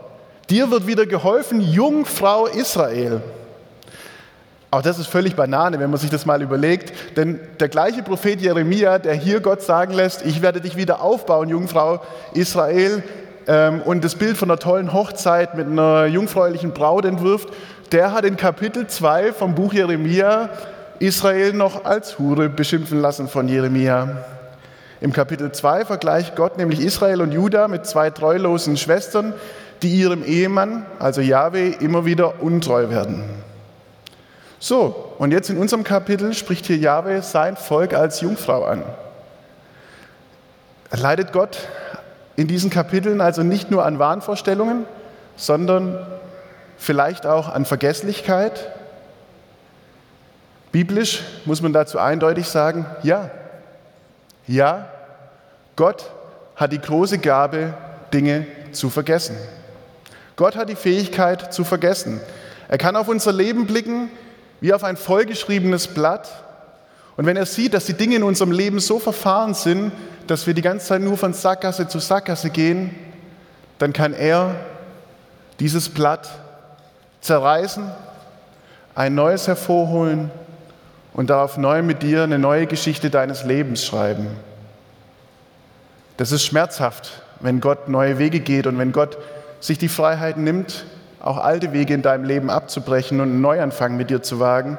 Dir 0.49 0.71
wird 0.71 0.87
wieder 0.87 1.07
geholfen, 1.07 1.61
Jungfrau 1.61 2.47
Israel. 2.47 3.21
Auch 4.73 4.83
das 4.83 5.01
ist 5.01 5.09
völlig 5.09 5.35
Banane, 5.35 5.81
wenn 5.81 5.91
man 5.91 5.99
sich 5.99 6.11
das 6.11 6.27
mal 6.27 6.43
überlegt. 6.43 7.17
Denn 7.17 7.41
der 7.59 7.69
gleiche 7.69 8.03
Prophet 8.03 8.41
Jeremia, 8.41 8.99
der 8.99 9.15
hier 9.15 9.41
Gott 9.41 9.63
sagen 9.63 9.93
lässt, 9.95 10.25
ich 10.25 10.43
werde 10.43 10.61
dich 10.61 10.77
wieder 10.77 11.03
aufbauen, 11.03 11.49
Jungfrau 11.49 12.01
Israel, 12.35 13.03
ähm, 13.49 13.83
und 13.83 14.05
das 14.05 14.15
Bild 14.15 14.37
von 14.37 14.51
einer 14.51 14.61
tollen 14.61 14.93
Hochzeit 14.93 15.57
mit 15.57 15.67
einer 15.67 16.07
jungfräulichen 16.07 16.73
Braut 16.73 17.05
entwirft, 17.05 17.49
der 17.91 18.13
hat 18.13 18.25
in 18.25 18.37
Kapitel 18.37 18.87
2 18.87 19.33
vom 19.33 19.57
Buch 19.57 19.73
Jeremia 19.73 20.51
Israel 21.01 21.53
noch 21.55 21.85
als 21.85 22.19
Hure 22.19 22.49
beschimpfen 22.49 23.01
lassen 23.01 23.27
von 23.27 23.49
Jeremia. 23.49 24.25
Im 25.01 25.13
Kapitel 25.13 25.51
2 25.51 25.87
vergleicht 25.87 26.37
Gott 26.37 26.59
nämlich 26.59 26.81
Israel 26.81 27.23
und 27.23 27.33
Juda 27.33 27.69
mit 27.69 27.87
zwei 27.87 28.11
treulosen 28.11 28.77
Schwestern, 28.77 29.33
die 29.83 29.89
ihrem 29.89 30.25
Ehemann, 30.25 30.85
also 30.99 31.23
Yahweh, 31.23 31.71
immer 31.81 32.05
wieder 32.05 32.43
untreu 32.43 32.91
werden. 32.91 33.25
So, 34.59 35.15
und 35.19 35.33
jetzt 35.33 35.49
in 35.49 35.57
unserem 35.57 35.85
Kapitel 35.85 36.35
spricht 36.35 36.67
hier 36.67 36.77
Yahweh 36.77 37.23
sein 37.23 37.57
Volk 37.57 37.95
als 37.95 38.21
Jungfrau 38.21 38.65
an. 38.65 38.83
Leidet 40.91 41.33
Gott 41.33 41.59
in 42.37 42.47
diesen 42.47 42.69
Kapiteln 42.69 43.23
also 43.23 43.43
nicht 43.43 43.71
nur 43.71 43.87
an 43.87 43.99
Wahnvorstellungen, 43.99 44.85
sondern 45.37 46.07
vielleicht 46.77 47.25
auch 47.25 47.49
an 47.49 47.65
Vergesslichkeit? 47.65 48.71
Biblisch 50.73 51.23
muss 51.47 51.63
man 51.63 51.73
dazu 51.73 51.99
eindeutig 51.99 52.47
sagen, 52.49 52.85
ja. 53.03 53.31
Ja, 54.47 54.89
Gott 55.77 56.11
hat 56.57 56.73
die 56.73 56.81
große 56.81 57.19
Gabe, 57.19 57.75
Dinge 58.13 58.47
zu 58.73 58.91
vergessen. 58.91 59.37
Gott 60.37 60.57
hat 60.57 60.69
die 60.69 60.77
Fähigkeit 60.77 61.53
zu 61.53 61.65
vergessen. 61.65 62.21
Er 62.69 62.79
kann 62.79 62.97
auf 62.97 63.09
unser 63.09 63.33
Leben 63.33 63.67
blicken 63.67 64.11
wie 64.61 64.73
auf 64.73 64.85
ein 64.85 64.97
vollgeschriebenes 64.97 65.89
Blatt. 65.89 66.29
Und 67.17 67.27
wenn 67.27 67.37
er 67.37 67.47
sieht, 67.47 67.75
dass 67.75 67.87
die 67.87 67.95
Dinge 67.95 68.17
in 68.17 68.23
unserem 68.23 68.53
Leben 68.53 68.81
so 68.81 68.99
verfahren 68.99 69.55
sind, 69.55 69.93
dass 70.27 70.47
wir 70.47 70.55
die 70.55 70.63
ganze 70.63 70.87
Zeit 70.87 71.03
nur 71.03 71.17
von 71.17 71.33
Sackgasse 71.33 71.89
zu 71.89 71.99
Sackgasse 71.99 72.51
gehen, 72.51 72.95
dann 73.79 73.93
kann 73.93 74.13
er 74.13 74.55
dieses 75.59 75.89
Blatt 75.89 76.29
zerreißen, 77.21 77.91
ein 78.95 79.15
neues 79.15 79.47
hervorholen 79.47 80.31
und 81.13 81.31
darauf 81.31 81.57
neu 81.57 81.83
mit 81.83 82.03
dir 82.03 82.23
eine 82.23 82.39
neue 82.39 82.67
Geschichte 82.67 83.11
deines 83.11 83.45
Lebens 83.45 83.85
schreiben. 83.85 84.29
Das 86.17 86.33
ist 86.33 86.45
schmerzhaft, 86.45 87.23
wenn 87.41 87.61
Gott 87.61 87.89
neue 87.89 88.19
Wege 88.19 88.41
geht 88.41 88.67
und 88.67 88.79
wenn 88.79 88.93
Gott 88.93 89.19
sich 89.61 89.79
die 89.79 89.89
Freiheit 89.89 90.37
nimmt, 90.37 90.85
auch 91.21 91.39
alte 91.39 91.73
Wege 91.73 91.95
in 91.95 92.03
deinem 92.03 92.25
Leben 92.25 92.51
abzubrechen 92.51 93.21
und 93.21 93.31
einen 93.31 93.41
Neuanfang 93.41 93.97
mit 93.97 94.11
dir 94.11 94.23
zu 94.23 94.41
wagen. 94.41 94.79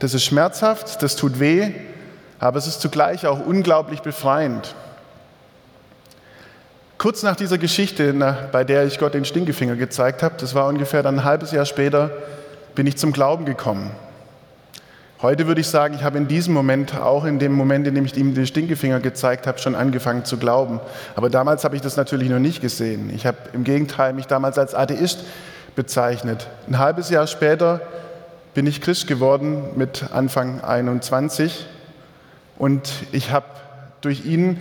Das 0.00 0.14
ist 0.14 0.24
schmerzhaft, 0.24 1.02
das 1.02 1.16
tut 1.16 1.40
weh, 1.40 1.72
aber 2.38 2.58
es 2.58 2.66
ist 2.66 2.80
zugleich 2.80 3.26
auch 3.26 3.44
unglaublich 3.44 4.00
befreiend. 4.00 4.74
Kurz 6.98 7.22
nach 7.22 7.36
dieser 7.36 7.58
Geschichte, 7.58 8.12
bei 8.50 8.64
der 8.64 8.84
ich 8.84 8.98
Gott 8.98 9.14
den 9.14 9.24
Stinkefinger 9.24 9.76
gezeigt 9.76 10.22
habe, 10.22 10.34
das 10.38 10.54
war 10.54 10.66
ungefähr 10.66 11.02
dann 11.02 11.20
ein 11.20 11.24
halbes 11.24 11.52
Jahr 11.52 11.64
später, 11.64 12.10
bin 12.74 12.86
ich 12.86 12.96
zum 12.96 13.12
Glauben 13.12 13.44
gekommen. 13.44 13.90
Heute 15.20 15.48
würde 15.48 15.60
ich 15.60 15.66
sagen, 15.66 15.96
ich 15.96 16.04
habe 16.04 16.16
in 16.16 16.28
diesem 16.28 16.54
Moment, 16.54 16.96
auch 16.96 17.24
in 17.24 17.40
dem 17.40 17.52
Moment, 17.52 17.88
in 17.88 17.96
dem 17.96 18.04
ich 18.04 18.16
ihm 18.16 18.34
den 18.34 18.46
Stinkefinger 18.46 19.00
gezeigt 19.00 19.48
habe, 19.48 19.58
schon 19.58 19.74
angefangen 19.74 20.24
zu 20.24 20.36
glauben. 20.36 20.78
Aber 21.16 21.28
damals 21.28 21.64
habe 21.64 21.74
ich 21.74 21.82
das 21.82 21.96
natürlich 21.96 22.28
noch 22.28 22.38
nicht 22.38 22.60
gesehen. 22.60 23.10
Ich 23.12 23.26
habe 23.26 23.36
im 23.52 23.64
Gegenteil 23.64 24.12
mich 24.12 24.28
damals 24.28 24.58
als 24.58 24.76
Atheist 24.76 25.24
bezeichnet. 25.74 26.46
Ein 26.68 26.78
halbes 26.78 27.10
Jahr 27.10 27.26
später 27.26 27.80
bin 28.54 28.68
ich 28.68 28.80
Christ 28.80 29.08
geworden 29.08 29.64
mit 29.74 30.12
Anfang 30.12 30.62
21 30.62 31.66
und 32.56 32.88
ich 33.10 33.32
habe 33.32 33.46
durch 34.02 34.24
ihn 34.24 34.60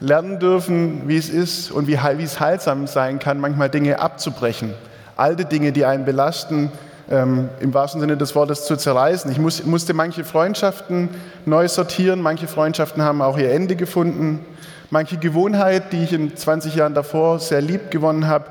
lernen 0.00 0.38
dürfen, 0.38 1.06
wie 1.06 1.18
es 1.18 1.28
ist 1.28 1.70
und 1.70 1.86
wie, 1.86 1.98
wie 2.16 2.22
es 2.22 2.40
heilsam 2.40 2.86
sein 2.86 3.18
kann, 3.18 3.40
manchmal 3.40 3.68
Dinge 3.68 4.00
abzubrechen. 4.00 4.72
Alte 5.16 5.44
Dinge, 5.44 5.72
die 5.72 5.84
einen 5.84 6.06
belasten, 6.06 6.72
ähm, 7.10 7.48
im 7.60 7.72
wahrsten 7.72 8.00
Sinne 8.00 8.16
des 8.16 8.34
Wortes 8.34 8.64
zu 8.64 8.76
zerreißen. 8.76 9.30
Ich 9.30 9.38
muss, 9.38 9.64
musste 9.64 9.94
manche 9.94 10.24
Freundschaften 10.24 11.08
neu 11.46 11.68
sortieren, 11.68 12.20
manche 12.20 12.48
Freundschaften 12.48 13.02
haben 13.02 13.22
auch 13.22 13.38
ihr 13.38 13.50
Ende 13.50 13.76
gefunden. 13.76 14.44
Manche 14.90 15.16
Gewohnheit, 15.16 15.92
die 15.92 16.04
ich 16.04 16.12
in 16.12 16.36
20 16.36 16.74
Jahren 16.74 16.94
davor 16.94 17.40
sehr 17.40 17.60
lieb 17.60 17.90
gewonnen 17.90 18.26
habe, 18.26 18.46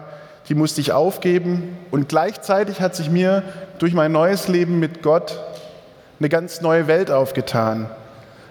die 0.50 0.56
musste 0.56 0.82
ich 0.82 0.92
aufgeben. 0.92 1.78
Und 1.92 2.10
gleichzeitig 2.10 2.82
hat 2.82 2.96
sich 2.96 3.10
mir 3.10 3.44
durch 3.80 3.94
mein 3.94 4.12
neues 4.12 4.48
Leben 4.48 4.80
mit 4.80 5.02
Gott 5.02 5.40
eine 6.20 6.30
ganz 6.30 6.62
neue 6.62 6.88
Welt 6.88 7.12
aufgetan. 7.12 7.90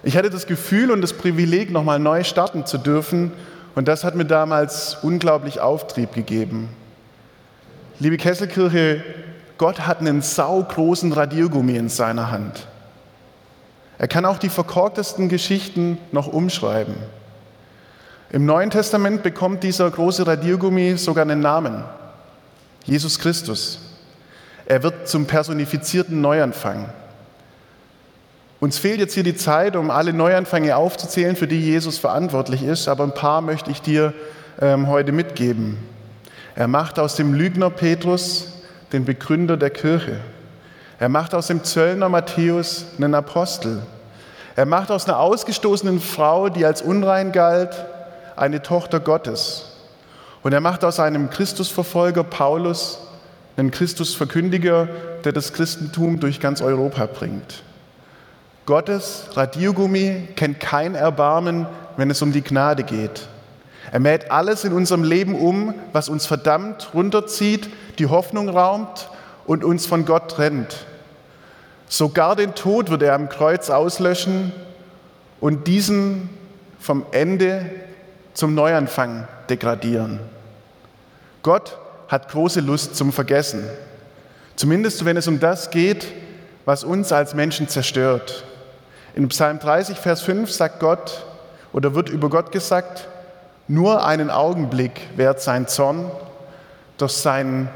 Ich 0.03 0.17
hatte 0.17 0.31
das 0.31 0.47
Gefühl 0.47 0.91
und 0.91 1.01
das 1.01 1.15
Privileg, 1.15 1.71
nochmal 1.71 1.99
neu 1.99 2.23
starten 2.23 2.65
zu 2.65 2.79
dürfen. 2.79 3.33
Und 3.75 3.89
das 3.89 4.05
hat 4.05 4.15
mir 4.15 4.25
damals 4.25 4.99
unglaublich 5.03 5.61
Auftrieb 5.61 6.13
gegeben. 6.13 6.69
Liebe 7.99 8.17
Kesselkirche, 8.17 9.03
Gott 9.59 9.87
hat 9.87 10.01
einen 10.01 10.23
saugroßen 10.23 11.13
Radiergummi 11.13 11.77
in 11.77 11.89
seiner 11.89 12.31
Hand. 12.31 12.67
Er 13.99 14.09
kann 14.09 14.27
auch 14.27 14.39
die 14.39 14.51
verkorktesten 14.51 15.29
Geschichten 15.29 15.99
noch 16.13 16.27
umschreiben. 16.27 16.95
Im 18.31 18.45
Neuen 18.45 18.71
Testament 18.71 19.23
bekommt 19.23 19.63
dieser 19.63 19.91
große 19.91 20.27
Radiergummi 20.27 20.99
sogar 20.99 21.23
einen 21.23 21.41
Namen. 21.41 21.85
Jesus 22.85 23.19
Christus. 23.19 23.79
Er 24.67 24.83
wird 24.83 25.09
zum 25.09 25.27
personifizierten 25.27 26.21
Neuanfang. 26.21 26.91
Uns 28.59 28.79
fehlt 28.79 29.01
jetzt 29.01 29.15
hier 29.15 29.23
die 29.23 29.37
Zeit, 29.37 29.77
um 29.77 29.91
alle 29.91 30.13
Neuanfänge 30.13 30.77
aufzuzählen, 30.77 31.37
für 31.37 31.47
die 31.47 31.61
Jesus 31.61 31.99
verantwortlich 31.99 32.63
ist, 32.63 32.89
aber 32.89 33.05
ein 33.05 33.15
paar 33.15 33.41
möchte 33.41 33.71
ich 33.71 33.81
dir 33.81 34.13
ähm, 34.61 34.89
heute 34.89 35.13
mitgeben. 35.13 35.79
Er 36.55 36.69
macht 36.69 36.99
aus 36.99 37.17
dem 37.17 37.35
Lügner 37.35 37.71
Petrus 37.71 38.56
den 38.93 39.05
Begründer 39.05 39.57
der 39.57 39.71
Kirche. 39.71 40.17
Er 40.99 41.09
macht 41.09 41.35
aus 41.35 41.49
dem 41.49 41.65
Zöllner 41.65 42.09
Matthäus 42.09 42.87
einen 42.97 43.15
Apostel. 43.15 43.83
Er 44.55 44.65
macht 44.65 44.91
aus 44.91 45.07
einer 45.07 45.19
ausgestoßenen 45.19 46.01
Frau, 46.01 46.49
die 46.49 46.65
als 46.65 46.81
unrein 46.81 47.33
galt, 47.33 47.85
eine 48.37 48.63
Tochter 48.63 49.01
Gottes. 49.01 49.73
Und 50.43 50.53
er 50.53 50.61
macht 50.61 50.85
aus 50.85 51.01
einem 51.01 51.29
Christusverfolger 51.29 52.25
Paulus 52.25 52.99
einen 53.57 53.71
Christusverkündiger, 53.71 54.89
der 55.25 55.33
das 55.33 55.53
Christentum 55.53 56.21
durch 56.21 56.41
ganz 56.41 56.61
Europa 56.61 57.07
bringt. 57.07 57.63
Gottes 58.65 59.29
Radiergummi 59.35 60.29
kennt 60.37 60.61
kein 60.61 60.95
Erbarmen, 60.95 61.67
wenn 61.97 62.11
es 62.11 62.23
um 62.23 62.33
die 62.33 62.43
Gnade 62.43 62.85
geht. 62.85 63.29
Er 63.97 64.01
mäht 64.01 64.31
alles 64.31 64.65
in 64.65 64.75
unserem 64.75 65.05
Leben 65.05 65.35
um, 65.35 65.73
was 65.95 66.11
uns 66.11 66.27
verdammt 66.27 66.91
runterzieht, 66.93 67.71
die 67.99 68.05
Hoffnung 68.05 68.51
raumt 68.51 69.09
und 69.47 69.65
uns 69.65 69.87
von 69.87 70.05
Gott 70.05 70.33
trennt. 70.33 70.85
Sogar 71.89 72.37
den 72.37 72.55
Tod 72.55 72.91
wird 72.91 73.01
er 73.01 73.15
am 73.15 73.31
Kreuz 73.31 73.71
auslöschen 73.71 74.53
und 75.41 75.67
diesen 75.67 76.29
vom 76.79 77.07
Ende 77.11 77.71
zum 78.35 78.55
Neuanfang 78.55 79.29
degradieren. 79.49 80.21
Gott 81.43 81.79
hat 82.09 82.29
große 82.29 82.61
Lust 82.61 82.97
zum 82.97 83.15
Vergessen, 83.15 83.65
zumindest 84.57 85.07
wenn 85.07 85.17
es 85.17 85.27
um 85.27 85.41
das 85.41 85.71
geht, 85.71 86.07
was 86.67 86.85
uns 86.85 87.13
als 87.13 87.33
Menschen 87.33 87.67
zerstört. 87.67 88.45
In 89.15 89.27
Psalm 89.29 89.59
30, 89.59 89.97
Vers 89.97 90.21
5 90.21 90.53
sagt 90.53 90.81
Gott 90.81 91.25
oder 91.73 91.95
wird 91.95 92.11
über 92.11 92.29
Gott 92.29 92.53
gesagt, 92.53 93.09
nur 93.69 94.05
einen 94.05 94.31
Augenblick 94.31 95.01
währt 95.17 95.41
sein 95.41 95.67
Zorn, 95.67 96.11
doch 96.99 97.09
seine 97.09 97.69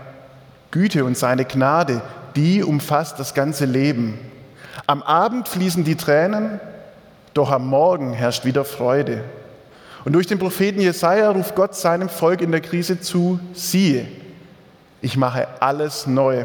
Güte 0.70 1.04
und 1.04 1.16
seine 1.16 1.44
Gnade, 1.44 2.00
die 2.37 2.62
umfasst 2.62 3.18
das 3.18 3.35
ganze 3.35 3.64
Leben. 3.64 4.18
Am 4.87 5.02
Abend 5.02 5.49
fließen 5.49 5.85
die 5.85 5.97
Tränen, 5.97 6.61
doch 7.35 7.50
am 7.50 7.66
Morgen 7.66 8.12
herrscht 8.12 8.44
wieder 8.44 8.64
Freude. 8.64 9.25
Und 10.04 10.14
durch 10.14 10.26
den 10.26 10.38
Propheten 10.38 10.80
Jesaja 10.80 11.30
ruft 11.30 11.54
Gott 11.54 11.75
seinem 11.75 12.09
Volk 12.09 12.40
in 12.40 12.52
der 12.52 12.61
Krise 12.61 13.00
zu: 13.00 13.38
Siehe, 13.52 14.06
ich 15.02 15.16
mache 15.16 15.47
alles 15.61 16.06
neu. 16.06 16.44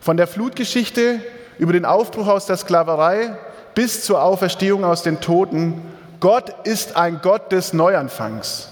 Von 0.00 0.16
der 0.16 0.26
Flutgeschichte 0.26 1.20
über 1.58 1.72
den 1.72 1.84
Aufbruch 1.84 2.26
aus 2.26 2.46
der 2.46 2.56
Sklaverei 2.56 3.36
bis 3.74 4.04
zur 4.04 4.22
Auferstehung 4.22 4.84
aus 4.84 5.02
den 5.02 5.20
Toten. 5.20 5.80
Gott 6.22 6.54
ist 6.62 6.96
ein 6.96 7.18
Gott 7.20 7.50
des 7.50 7.72
Neuanfangs. 7.72 8.68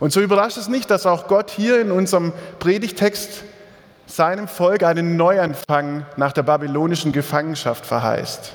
Und 0.00 0.12
so 0.12 0.20
überrascht 0.20 0.56
es 0.56 0.66
nicht, 0.66 0.90
dass 0.90 1.06
auch 1.06 1.28
Gott 1.28 1.48
hier 1.48 1.80
in 1.80 1.92
unserem 1.92 2.32
Predigtext 2.58 3.44
seinem 4.08 4.48
Volk 4.48 4.82
einen 4.82 5.16
Neuanfang 5.16 6.04
nach 6.16 6.32
der 6.32 6.42
babylonischen 6.42 7.12
Gefangenschaft 7.12 7.86
verheißt. 7.86 8.52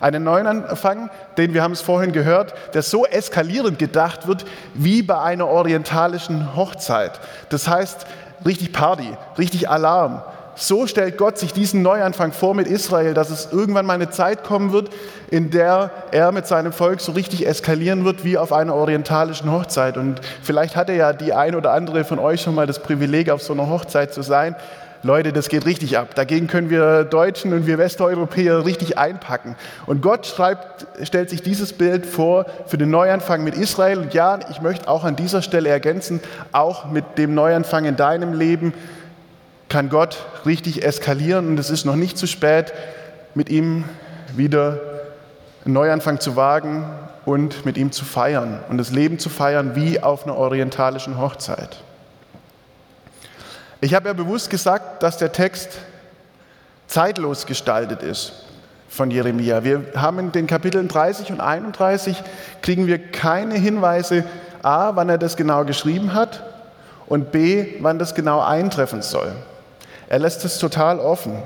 Einen 0.00 0.24
Neuanfang, 0.24 1.10
den 1.36 1.52
wir 1.52 1.62
haben 1.62 1.72
es 1.72 1.82
vorhin 1.82 2.12
gehört, 2.12 2.54
der 2.72 2.80
so 2.80 3.04
eskalierend 3.04 3.78
gedacht 3.78 4.26
wird 4.26 4.46
wie 4.72 5.02
bei 5.02 5.20
einer 5.20 5.46
orientalischen 5.46 6.56
Hochzeit. 6.56 7.20
Das 7.50 7.68
heißt, 7.68 8.06
richtig 8.46 8.72
Party, 8.72 9.14
richtig 9.36 9.68
Alarm, 9.68 10.22
so 10.56 10.86
stellt 10.86 11.18
Gott 11.18 11.38
sich 11.38 11.52
diesen 11.52 11.82
Neuanfang 11.82 12.32
vor 12.32 12.54
mit 12.54 12.66
Israel, 12.66 13.14
dass 13.14 13.30
es 13.30 13.48
irgendwann 13.50 13.86
mal 13.86 13.94
eine 13.94 14.10
Zeit 14.10 14.44
kommen 14.44 14.72
wird, 14.72 14.90
in 15.30 15.50
der 15.50 15.90
er 16.10 16.32
mit 16.32 16.46
seinem 16.46 16.72
Volk 16.72 17.00
so 17.00 17.12
richtig 17.12 17.46
eskalieren 17.46 18.04
wird 18.04 18.24
wie 18.24 18.38
auf 18.38 18.52
einer 18.52 18.74
orientalischen 18.74 19.50
Hochzeit. 19.50 19.96
Und 19.96 20.20
vielleicht 20.42 20.76
hatte 20.76 20.92
ja 20.92 21.12
die 21.12 21.32
ein 21.32 21.54
oder 21.54 21.72
andere 21.72 22.04
von 22.04 22.18
euch 22.18 22.42
schon 22.42 22.54
mal 22.54 22.66
das 22.66 22.80
Privileg, 22.80 23.30
auf 23.30 23.42
so 23.42 23.52
einer 23.52 23.68
Hochzeit 23.68 24.14
zu 24.14 24.22
sein. 24.22 24.56
Leute, 25.04 25.34
das 25.34 25.50
geht 25.50 25.66
richtig 25.66 25.98
ab. 25.98 26.14
Dagegen 26.14 26.46
können 26.46 26.70
wir 26.70 27.04
Deutschen 27.04 27.52
und 27.52 27.66
wir 27.66 27.76
Westeuropäer 27.76 28.64
richtig 28.64 28.96
einpacken. 28.96 29.54
Und 29.84 30.00
Gott 30.00 30.26
schreibt, 30.26 30.86
stellt 31.02 31.28
sich 31.28 31.42
dieses 31.42 31.74
Bild 31.74 32.06
vor 32.06 32.46
für 32.66 32.78
den 32.78 32.88
Neuanfang 32.88 33.44
mit 33.44 33.54
Israel. 33.54 33.98
Und 33.98 34.14
ja, 34.14 34.38
ich 34.50 34.62
möchte 34.62 34.88
auch 34.88 35.04
an 35.04 35.14
dieser 35.14 35.42
Stelle 35.42 35.68
ergänzen, 35.68 36.20
auch 36.52 36.90
mit 36.90 37.18
dem 37.18 37.34
Neuanfang 37.34 37.84
in 37.84 37.96
deinem 37.96 38.32
Leben 38.32 38.72
kann 39.74 39.88
Gott 39.88 40.24
richtig 40.46 40.84
eskalieren 40.84 41.48
und 41.48 41.58
es 41.58 41.68
ist 41.68 41.84
noch 41.84 41.96
nicht 41.96 42.16
zu 42.16 42.28
spät, 42.28 42.72
mit 43.34 43.48
ihm 43.48 43.82
wieder 44.36 44.78
einen 45.64 45.74
Neuanfang 45.74 46.20
zu 46.20 46.36
wagen 46.36 46.88
und 47.24 47.66
mit 47.66 47.76
ihm 47.76 47.90
zu 47.90 48.04
feiern 48.04 48.60
und 48.68 48.78
das 48.78 48.92
Leben 48.92 49.18
zu 49.18 49.28
feiern 49.28 49.74
wie 49.74 50.00
auf 50.00 50.26
einer 50.26 50.36
orientalischen 50.36 51.18
Hochzeit. 51.18 51.82
Ich 53.80 53.94
habe 53.94 54.06
ja 54.06 54.12
bewusst 54.12 54.48
gesagt, 54.48 55.02
dass 55.02 55.18
der 55.18 55.32
Text 55.32 55.70
zeitlos 56.86 57.44
gestaltet 57.44 58.00
ist 58.00 58.44
von 58.88 59.10
Jeremia. 59.10 59.64
Wir 59.64 59.86
haben 59.96 60.20
in 60.20 60.30
den 60.30 60.46
Kapiteln 60.46 60.86
30 60.86 61.32
und 61.32 61.40
31 61.40 62.22
kriegen 62.62 62.86
wir 62.86 63.10
keine 63.10 63.56
Hinweise, 63.56 64.22
a, 64.62 64.94
wann 64.94 65.08
er 65.08 65.18
das 65.18 65.36
genau 65.36 65.64
geschrieben 65.64 66.14
hat 66.14 66.44
und 67.08 67.32
b, 67.32 67.74
wann 67.80 67.98
das 67.98 68.14
genau 68.14 68.40
eintreffen 68.40 69.02
soll. 69.02 69.32
Er 70.14 70.20
lässt 70.20 70.44
es 70.44 70.60
total 70.60 71.00
offen. 71.00 71.42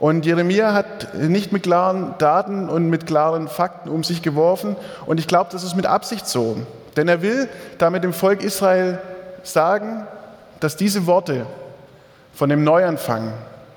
Und 0.00 0.26
Jeremia 0.26 0.74
hat 0.74 1.14
nicht 1.14 1.52
mit 1.52 1.62
klaren 1.62 2.16
Daten 2.18 2.68
und 2.68 2.90
mit 2.90 3.06
klaren 3.06 3.46
Fakten 3.46 3.88
um 3.88 4.02
sich 4.02 4.20
geworfen. 4.20 4.74
Und 5.06 5.20
ich 5.20 5.28
glaube, 5.28 5.50
das 5.52 5.62
ist 5.62 5.76
mit 5.76 5.86
Absicht 5.86 6.26
so. 6.26 6.56
Denn 6.96 7.06
er 7.06 7.22
will 7.22 7.48
damit 7.78 8.02
dem 8.02 8.12
Volk 8.12 8.42
Israel 8.42 8.98
sagen, 9.44 10.08
dass 10.58 10.74
diese 10.74 11.06
Worte 11.06 11.46
von 12.34 12.48
dem 12.48 12.64
Neuanfang 12.64 13.32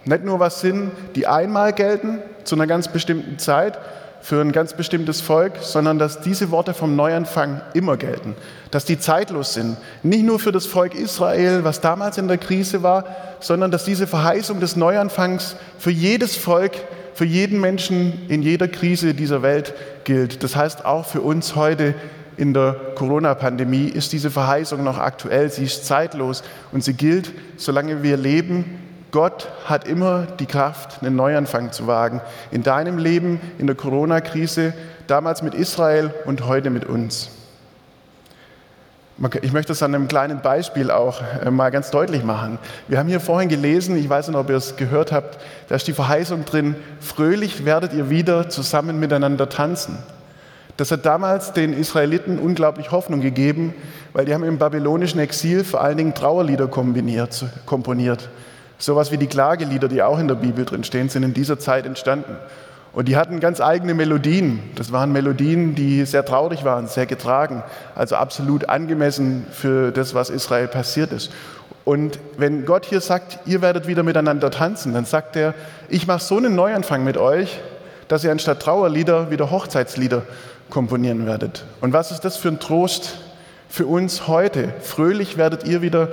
nicht 0.05 0.23
nur 0.23 0.39
was 0.39 0.61
sind, 0.61 0.93
die 1.13 1.27
einmal 1.27 1.71
gelten 1.71 2.23
zu 2.43 2.55
einer 2.55 2.65
ganz 2.65 2.87
bestimmten 2.87 3.37
Zeit, 3.37 3.77
für 4.21 4.39
ein 4.39 4.51
ganz 4.51 4.73
bestimmtes 4.73 5.19
Volk, 5.19 5.53
sondern 5.61 5.97
dass 5.97 6.21
diese 6.21 6.51
Worte 6.51 6.73
vom 6.73 6.95
Neuanfang 6.95 7.61
immer 7.73 7.97
gelten, 7.97 8.35
dass 8.69 8.85
die 8.85 8.99
zeitlos 8.99 9.53
sind. 9.53 9.77
Nicht 10.03 10.23
nur 10.23 10.39
für 10.39 10.51
das 10.51 10.65
Volk 10.65 10.95
Israel, 10.95 11.63
was 11.63 11.81
damals 11.81 12.17
in 12.17 12.27
der 12.27 12.37
Krise 12.37 12.83
war, 12.83 13.05
sondern 13.39 13.71
dass 13.71 13.83
diese 13.83 14.07
Verheißung 14.07 14.59
des 14.59 14.75
Neuanfangs 14.75 15.55
für 15.79 15.91
jedes 15.91 16.35
Volk, 16.37 16.73
für 17.13 17.25
jeden 17.25 17.59
Menschen 17.59 18.29
in 18.29 18.41
jeder 18.41 18.67
Krise 18.67 19.13
dieser 19.13 19.41
Welt 19.41 19.73
gilt. 20.03 20.43
Das 20.43 20.55
heißt, 20.55 20.85
auch 20.85 21.05
für 21.05 21.21
uns 21.21 21.55
heute 21.55 21.95
in 22.37 22.53
der 22.53 22.75
Corona-Pandemie 22.95 23.87
ist 23.87 24.13
diese 24.13 24.31
Verheißung 24.31 24.83
noch 24.83 24.97
aktuell, 24.97 25.51
sie 25.51 25.65
ist 25.65 25.85
zeitlos 25.85 26.43
und 26.71 26.83
sie 26.83 26.93
gilt, 26.93 27.31
solange 27.57 28.03
wir 28.03 28.17
leben 28.17 28.79
Gott 29.11 29.49
hat 29.65 29.87
immer 29.87 30.25
die 30.39 30.45
Kraft, 30.45 31.01
einen 31.01 31.15
Neuanfang 31.15 31.71
zu 31.71 31.85
wagen. 31.85 32.21
In 32.49 32.63
deinem 32.63 32.97
Leben, 32.97 33.41
in 33.57 33.67
der 33.67 33.75
Corona-Krise, 33.75 34.73
damals 35.07 35.41
mit 35.41 35.53
Israel 35.53 36.13
und 36.25 36.45
heute 36.47 36.69
mit 36.69 36.85
uns. 36.85 37.29
Ich 39.41 39.51
möchte 39.51 39.71
das 39.71 39.83
an 39.83 39.93
einem 39.93 40.07
kleinen 40.07 40.41
Beispiel 40.41 40.89
auch 40.89 41.21
äh, 41.43 41.51
mal 41.51 41.69
ganz 41.69 41.91
deutlich 41.91 42.23
machen. 42.23 42.57
Wir 42.87 42.97
haben 42.97 43.07
hier 43.07 43.19
vorhin 43.19 43.49
gelesen, 43.49 43.95
ich 43.95 44.09
weiß 44.09 44.29
nicht, 44.29 44.37
ob 44.37 44.49
ihr 44.49 44.55
es 44.55 44.77
gehört 44.77 45.11
habt, 45.11 45.37
da 45.69 45.75
ist 45.75 45.87
die 45.87 45.93
Verheißung 45.93 46.43
drin, 46.45 46.75
fröhlich 46.99 47.63
werdet 47.63 47.93
ihr 47.93 48.09
wieder 48.09 48.49
zusammen 48.49 48.99
miteinander 48.99 49.47
tanzen. 49.47 49.99
Das 50.77 50.89
hat 50.91 51.05
damals 51.05 51.53
den 51.53 51.73
Israeliten 51.73 52.39
unglaublich 52.39 52.89
Hoffnung 52.89 53.21
gegeben, 53.21 53.75
weil 54.13 54.25
die 54.25 54.33
haben 54.33 54.43
im 54.43 54.57
babylonischen 54.57 55.19
Exil 55.19 55.63
vor 55.63 55.81
allen 55.81 55.97
Dingen 55.97 56.15
Trauerlieder 56.15 56.67
kombiniert, 56.67 57.45
komponiert. 57.67 58.29
Sowas 58.81 59.11
wie 59.11 59.17
die 59.17 59.27
Klagelieder, 59.27 59.87
die 59.87 60.01
auch 60.01 60.17
in 60.17 60.27
der 60.27 60.33
Bibel 60.33 60.65
drin 60.65 60.83
stehen, 60.83 61.07
sind 61.07 61.21
in 61.21 61.35
dieser 61.35 61.59
Zeit 61.59 61.85
entstanden. 61.85 62.35
Und 62.93 63.07
die 63.07 63.15
hatten 63.15 63.39
ganz 63.39 63.61
eigene 63.61 63.93
Melodien. 63.93 64.59
Das 64.75 64.91
waren 64.91 65.11
Melodien, 65.11 65.75
die 65.75 66.03
sehr 66.03 66.25
traurig 66.25 66.65
waren, 66.65 66.87
sehr 66.87 67.05
getragen, 67.05 67.63
also 67.93 68.15
absolut 68.15 68.69
angemessen 68.69 69.45
für 69.51 69.91
das, 69.91 70.15
was 70.15 70.31
Israel 70.31 70.67
passiert 70.67 71.11
ist. 71.13 71.31
Und 71.85 72.17
wenn 72.37 72.65
Gott 72.65 72.85
hier 72.85 73.01
sagt, 73.01 73.39
ihr 73.45 73.61
werdet 73.61 73.85
wieder 73.85 74.01
miteinander 74.01 74.49
tanzen, 74.49 74.93
dann 74.93 75.05
sagt 75.05 75.35
er, 75.35 75.53
ich 75.87 76.07
mache 76.07 76.23
so 76.23 76.37
einen 76.37 76.55
Neuanfang 76.55 77.03
mit 77.03 77.17
euch, 77.17 77.59
dass 78.07 78.23
ihr 78.23 78.31
anstatt 78.31 78.61
Trauerlieder 78.61 79.29
wieder 79.29 79.51
Hochzeitslieder 79.51 80.23
komponieren 80.71 81.27
werdet. 81.27 81.65
Und 81.81 81.93
was 81.93 82.11
ist 82.11 82.21
das 82.21 82.35
für 82.35 82.47
ein 82.47 82.59
Trost 82.59 83.19
für 83.69 83.85
uns 83.85 84.27
heute? 84.27 84.73
Fröhlich 84.81 85.37
werdet 85.37 85.65
ihr 85.65 85.83
wieder 85.83 86.09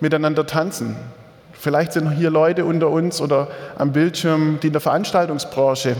miteinander 0.00 0.46
tanzen. 0.46 0.94
Vielleicht 1.58 1.92
sind 1.92 2.10
hier 2.12 2.30
Leute 2.30 2.64
unter 2.64 2.90
uns 2.90 3.20
oder 3.20 3.48
am 3.76 3.92
Bildschirm, 3.92 4.58
die 4.62 4.68
in 4.68 4.72
der 4.72 4.80
Veranstaltungsbranche 4.80 5.96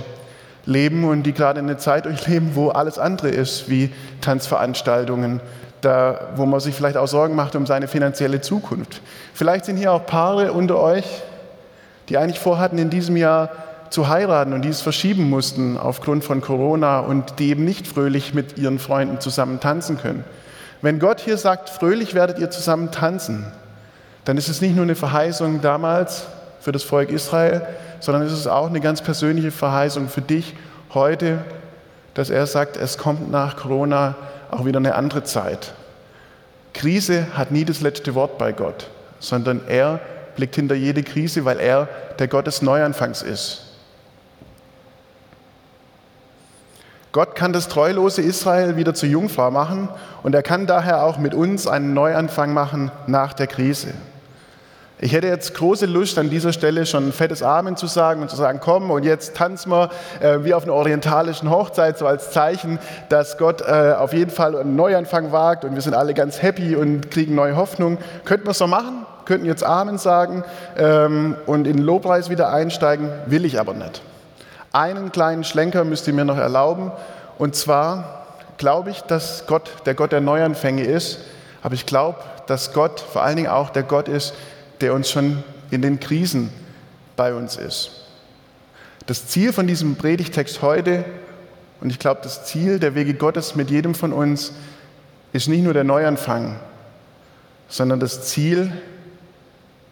leben 0.66 1.04
und 1.04 1.22
die 1.22 1.32
gerade 1.32 1.60
eine 1.60 1.76
Zeit 1.76 2.04
durchleben, 2.04 2.50
wo 2.54 2.68
alles 2.68 2.98
andere 2.98 3.28
ist 3.28 3.70
wie 3.70 3.90
Tanzveranstaltungen, 4.20 5.40
da, 5.80 6.28
wo 6.36 6.44
man 6.44 6.60
sich 6.60 6.74
vielleicht 6.74 6.96
auch 6.96 7.06
Sorgen 7.06 7.34
macht 7.34 7.54
um 7.56 7.66
seine 7.66 7.88
finanzielle 7.88 8.40
Zukunft. 8.40 9.00
Vielleicht 9.32 9.64
sind 9.64 9.76
hier 9.76 9.92
auch 9.92 10.04
Paare 10.04 10.52
unter 10.52 10.78
euch, 10.78 11.04
die 12.08 12.18
eigentlich 12.18 12.40
vorhatten, 12.40 12.78
in 12.78 12.90
diesem 12.90 13.16
Jahr 13.16 13.50
zu 13.90 14.08
heiraten 14.08 14.52
und 14.52 14.62
dies 14.62 14.80
verschieben 14.80 15.30
mussten 15.30 15.78
aufgrund 15.78 16.24
von 16.24 16.40
Corona 16.40 17.00
und 17.00 17.38
die 17.38 17.50
eben 17.50 17.64
nicht 17.64 17.86
fröhlich 17.86 18.34
mit 18.34 18.58
ihren 18.58 18.78
Freunden 18.78 19.20
zusammen 19.20 19.60
tanzen 19.60 19.98
können. 19.98 20.24
Wenn 20.82 20.98
Gott 20.98 21.20
hier 21.20 21.38
sagt, 21.38 21.70
fröhlich 21.70 22.14
werdet 22.14 22.38
ihr 22.38 22.50
zusammen 22.50 22.90
tanzen, 22.90 23.46
dann 24.26 24.36
ist 24.36 24.48
es 24.48 24.60
nicht 24.60 24.74
nur 24.74 24.82
eine 24.82 24.96
Verheißung 24.96 25.60
damals 25.60 26.26
für 26.60 26.72
das 26.72 26.82
Volk 26.82 27.10
Israel, 27.10 27.62
sondern 28.00 28.24
es 28.24 28.32
ist 28.32 28.48
auch 28.48 28.66
eine 28.66 28.80
ganz 28.80 29.00
persönliche 29.00 29.52
Verheißung 29.52 30.08
für 30.08 30.20
dich 30.20 30.56
heute, 30.92 31.38
dass 32.14 32.28
er 32.28 32.44
sagt, 32.48 32.76
es 32.76 32.98
kommt 32.98 33.30
nach 33.30 33.56
Corona 33.56 34.16
auch 34.50 34.64
wieder 34.64 34.78
eine 34.78 34.96
andere 34.96 35.22
Zeit. 35.22 35.74
Krise 36.74 37.28
hat 37.34 37.52
nie 37.52 37.64
das 37.64 37.82
letzte 37.82 38.16
Wort 38.16 38.36
bei 38.36 38.50
Gott, 38.50 38.90
sondern 39.20 39.60
er 39.68 40.00
blickt 40.34 40.56
hinter 40.56 40.74
jede 40.74 41.04
Krise, 41.04 41.44
weil 41.44 41.60
er 41.60 41.88
der 42.18 42.26
Gott 42.26 42.48
des 42.48 42.62
Neuanfangs 42.62 43.22
ist. 43.22 43.62
Gott 47.12 47.36
kann 47.36 47.52
das 47.52 47.68
treulose 47.68 48.22
Israel 48.22 48.76
wieder 48.76 48.92
zur 48.92 49.08
Jungfrau 49.08 49.52
machen 49.52 49.88
und 50.24 50.34
er 50.34 50.42
kann 50.42 50.66
daher 50.66 51.04
auch 51.04 51.16
mit 51.16 51.32
uns 51.32 51.68
einen 51.68 51.94
Neuanfang 51.94 52.52
machen 52.52 52.90
nach 53.06 53.32
der 53.32 53.46
Krise. 53.46 53.94
Ich 54.98 55.12
hätte 55.12 55.26
jetzt 55.26 55.52
große 55.52 55.84
Lust, 55.84 56.16
an 56.18 56.30
dieser 56.30 56.54
Stelle 56.54 56.86
schon 56.86 57.08
ein 57.08 57.12
fettes 57.12 57.42
Amen 57.42 57.76
zu 57.76 57.86
sagen 57.86 58.22
und 58.22 58.30
zu 58.30 58.36
sagen, 58.36 58.60
komm 58.62 58.90
und 58.90 59.04
jetzt 59.04 59.36
tanzen 59.36 59.70
wir 59.70 59.90
äh, 60.20 60.38
wie 60.42 60.54
auf 60.54 60.62
einer 60.62 60.72
orientalischen 60.72 61.50
Hochzeit, 61.50 61.98
so 61.98 62.06
als 62.06 62.30
Zeichen, 62.30 62.78
dass 63.10 63.36
Gott 63.36 63.60
äh, 63.60 63.92
auf 63.92 64.14
jeden 64.14 64.30
Fall 64.30 64.56
einen 64.56 64.74
Neuanfang 64.74 65.32
wagt 65.32 65.66
und 65.66 65.74
wir 65.74 65.82
sind 65.82 65.92
alle 65.92 66.14
ganz 66.14 66.40
happy 66.40 66.76
und 66.76 67.10
kriegen 67.10 67.34
neue 67.34 67.56
Hoffnung. 67.56 67.98
Könnten 68.24 68.46
wir 68.46 68.52
es 68.52 68.58
so 68.58 68.66
machen? 68.66 69.04
Könnten 69.26 69.44
jetzt 69.44 69.62
Amen 69.62 69.98
sagen 69.98 70.44
ähm, 70.78 71.36
und 71.44 71.66
in 71.66 71.76
den 71.76 71.84
Lobpreis 71.84 72.30
wieder 72.30 72.50
einsteigen? 72.50 73.10
Will 73.26 73.44
ich 73.44 73.60
aber 73.60 73.74
nicht. 73.74 74.00
Einen 74.72 75.12
kleinen 75.12 75.44
Schlenker 75.44 75.84
müsst 75.84 76.08
ihr 76.08 76.14
mir 76.14 76.24
noch 76.24 76.38
erlauben 76.38 76.90
und 77.36 77.54
zwar 77.54 78.24
glaube 78.56 78.88
ich, 78.88 79.02
dass 79.02 79.44
Gott 79.46 79.70
der 79.84 79.92
Gott 79.92 80.12
der 80.12 80.22
Neuanfänge 80.22 80.84
ist, 80.84 81.18
aber 81.62 81.74
ich 81.74 81.84
glaube, 81.84 82.20
dass 82.46 82.72
Gott 82.72 83.00
vor 83.00 83.22
allen 83.22 83.36
Dingen 83.36 83.50
auch 83.50 83.68
der 83.68 83.82
Gott 83.82 84.08
ist, 84.08 84.32
der 84.80 84.94
uns 84.94 85.10
schon 85.10 85.42
in 85.70 85.82
den 85.82 86.00
Krisen 86.00 86.50
bei 87.16 87.34
uns 87.34 87.56
ist. 87.56 87.90
Das 89.06 89.28
Ziel 89.28 89.52
von 89.52 89.66
diesem 89.66 89.96
Predigtext 89.96 90.62
heute, 90.62 91.04
und 91.80 91.90
ich 91.90 91.98
glaube, 91.98 92.20
das 92.22 92.44
Ziel 92.44 92.78
der 92.78 92.94
Wege 92.94 93.14
Gottes 93.14 93.54
mit 93.54 93.70
jedem 93.70 93.94
von 93.94 94.12
uns, 94.12 94.52
ist 95.32 95.48
nicht 95.48 95.62
nur 95.62 95.74
der 95.74 95.84
Neuanfang, 95.84 96.58
sondern 97.68 98.00
das 98.00 98.26
Ziel, 98.28 98.72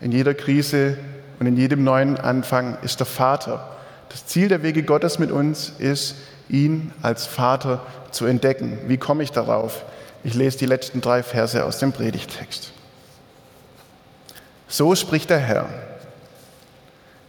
in 0.01 0.13
jeder 0.13 0.35
Krise 0.35 0.99
und 1.41 1.47
in 1.47 1.57
jedem 1.57 1.83
neuen 1.83 2.19
Anfang 2.19 2.77
ist 2.83 3.01
der 3.01 3.07
Vater. 3.07 3.69
Das 4.11 4.27
Ziel 4.27 4.49
der 4.49 4.63
Wege 4.63 4.83
Gottes 4.83 5.19
mit 5.19 5.31
uns 5.31 5.73
ist, 5.79 6.17
ihn 6.49 6.93
als 7.03 7.27
Vater 7.27 7.81
zu 8.11 8.27
entdecken. 8.27 8.79
Wie 8.87 8.99
komme 8.99 9.23
ich 9.23 9.33
darauf? 9.33 9.85
Ich 10.23 10.35
lese 10.35 10.59
die 10.59 10.67
letzten 10.67 11.01
drei 11.01 11.23
Verse 11.23 11.65
aus 11.65 11.79
dem 11.79 11.93
Predigtext. 11.93 12.74
So 14.69 14.95
spricht 14.95 15.31
der 15.31 15.39
Herr. 15.39 15.67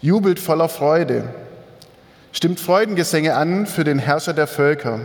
Jubelt 0.02 0.39
voller 0.39 0.69
Freude, 0.69 1.24
stimmt 2.32 2.60
Freudengesänge 2.60 3.36
an 3.36 3.65
für 3.65 3.84
den 3.84 4.00
Herrscher 4.00 4.34
der 4.34 4.48
Völker. 4.48 5.00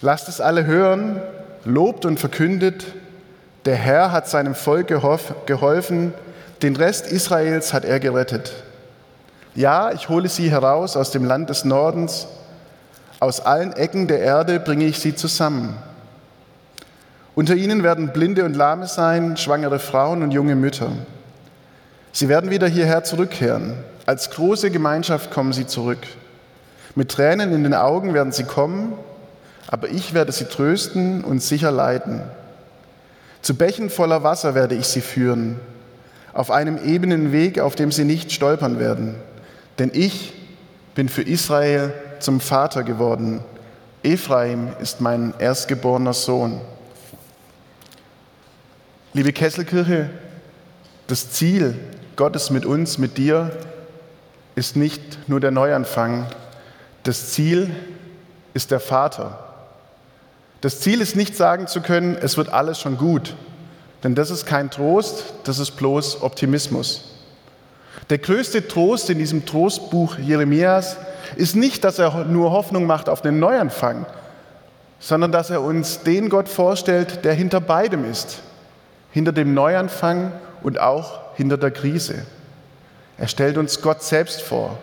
Lasst 0.00 0.28
es 0.28 0.40
alle 0.40 0.66
hören, 0.66 1.20
lobt 1.64 2.04
und 2.04 2.20
verkündet, 2.20 2.84
der 3.64 3.76
Herr 3.76 4.10
hat 4.10 4.28
seinem 4.28 4.54
Volk 4.54 4.88
geholfen, 4.88 6.14
den 6.62 6.76
Rest 6.76 7.06
Israels 7.06 7.72
hat 7.72 7.84
er 7.84 8.00
gerettet. 8.00 8.52
Ja, 9.54 9.92
ich 9.92 10.08
hole 10.08 10.28
sie 10.28 10.50
heraus 10.50 10.96
aus 10.96 11.10
dem 11.10 11.24
Land 11.24 11.50
des 11.50 11.64
Nordens, 11.64 12.26
aus 13.20 13.40
allen 13.40 13.72
Ecken 13.74 14.08
der 14.08 14.20
Erde 14.20 14.58
bringe 14.58 14.84
ich 14.84 14.98
sie 14.98 15.14
zusammen. 15.14 15.76
Unter 17.34 17.54
ihnen 17.54 17.82
werden 17.82 18.12
Blinde 18.12 18.44
und 18.44 18.54
Lahme 18.56 18.86
sein, 18.88 19.36
schwangere 19.36 19.78
Frauen 19.78 20.22
und 20.22 20.32
junge 20.32 20.56
Mütter. 20.56 20.90
Sie 22.12 22.28
werden 22.28 22.50
wieder 22.50 22.68
hierher 22.68 23.04
zurückkehren. 23.04 23.74
Als 24.04 24.30
große 24.30 24.70
Gemeinschaft 24.70 25.30
kommen 25.30 25.52
sie 25.52 25.66
zurück. 25.66 26.00
Mit 26.94 27.10
Tränen 27.10 27.52
in 27.52 27.62
den 27.62 27.74
Augen 27.74 28.12
werden 28.12 28.32
sie 28.32 28.44
kommen, 28.44 28.92
aber 29.66 29.88
ich 29.88 30.12
werde 30.12 30.30
sie 30.30 30.44
trösten 30.44 31.24
und 31.24 31.42
sicher 31.42 31.70
leiten. 31.70 32.20
Zu 33.40 33.54
Bächen 33.54 33.88
voller 33.88 34.22
Wasser 34.22 34.54
werde 34.54 34.74
ich 34.74 34.86
sie 34.86 35.00
führen, 35.00 35.58
auf 36.34 36.50
einem 36.50 36.78
ebenen 36.84 37.32
Weg, 37.32 37.58
auf 37.58 37.74
dem 37.74 37.90
sie 37.90 38.04
nicht 38.04 38.30
stolpern 38.30 38.78
werden. 38.78 39.14
Denn 39.78 39.90
ich 39.94 40.34
bin 40.94 41.08
für 41.08 41.22
Israel 41.22 41.94
zum 42.18 42.40
Vater 42.40 42.82
geworden. 42.82 43.40
Ephraim 44.02 44.68
ist 44.80 45.00
mein 45.00 45.32
erstgeborener 45.38 46.12
Sohn. 46.12 46.60
Liebe 49.14 49.32
Kesselkirche, 49.32 50.10
das 51.06 51.30
Ziel 51.30 51.74
Gottes 52.16 52.50
mit 52.50 52.66
uns, 52.66 52.98
mit 52.98 53.16
dir, 53.18 53.50
ist 54.54 54.76
nicht 54.76 55.28
nur 55.28 55.40
der 55.40 55.50
Neuanfang. 55.50 56.26
Das 57.02 57.32
Ziel 57.32 57.74
ist 58.54 58.70
der 58.70 58.80
Vater. 58.80 59.38
Das 60.60 60.80
Ziel 60.80 61.00
ist 61.00 61.16
nicht 61.16 61.36
sagen 61.36 61.66
zu 61.66 61.80
können, 61.80 62.16
es 62.20 62.36
wird 62.36 62.50
alles 62.50 62.78
schon 62.78 62.96
gut, 62.96 63.34
denn 64.04 64.14
das 64.14 64.30
ist 64.30 64.46
kein 64.46 64.70
Trost, 64.70 65.24
das 65.44 65.58
ist 65.58 65.72
bloß 65.72 66.22
Optimismus. 66.22 67.12
Der 68.10 68.18
größte 68.18 68.68
Trost 68.68 69.10
in 69.10 69.18
diesem 69.18 69.46
Trostbuch 69.46 70.18
Jeremias 70.18 70.96
ist 71.36 71.56
nicht, 71.56 71.82
dass 71.82 71.98
er 71.98 72.24
nur 72.26 72.52
Hoffnung 72.52 72.86
macht 72.86 73.08
auf 73.08 73.22
den 73.22 73.38
Neuanfang, 73.38 74.06
sondern 75.00 75.32
dass 75.32 75.50
er 75.50 75.62
uns 75.62 76.00
den 76.00 76.28
Gott 76.28 76.48
vorstellt, 76.48 77.24
der 77.24 77.34
hinter 77.34 77.60
beidem 77.60 78.04
ist, 78.04 78.38
hinter 79.10 79.32
dem 79.32 79.54
Neuanfang 79.54 80.32
und 80.62 80.80
auch 80.80 81.20
hinter 81.36 81.56
der 81.56 81.70
Krise. 81.70 82.26
Er 83.18 83.28
stellt 83.28 83.58
uns 83.58 83.82
Gott 83.82 84.02
selbst 84.02 84.42
vor, 84.42 84.78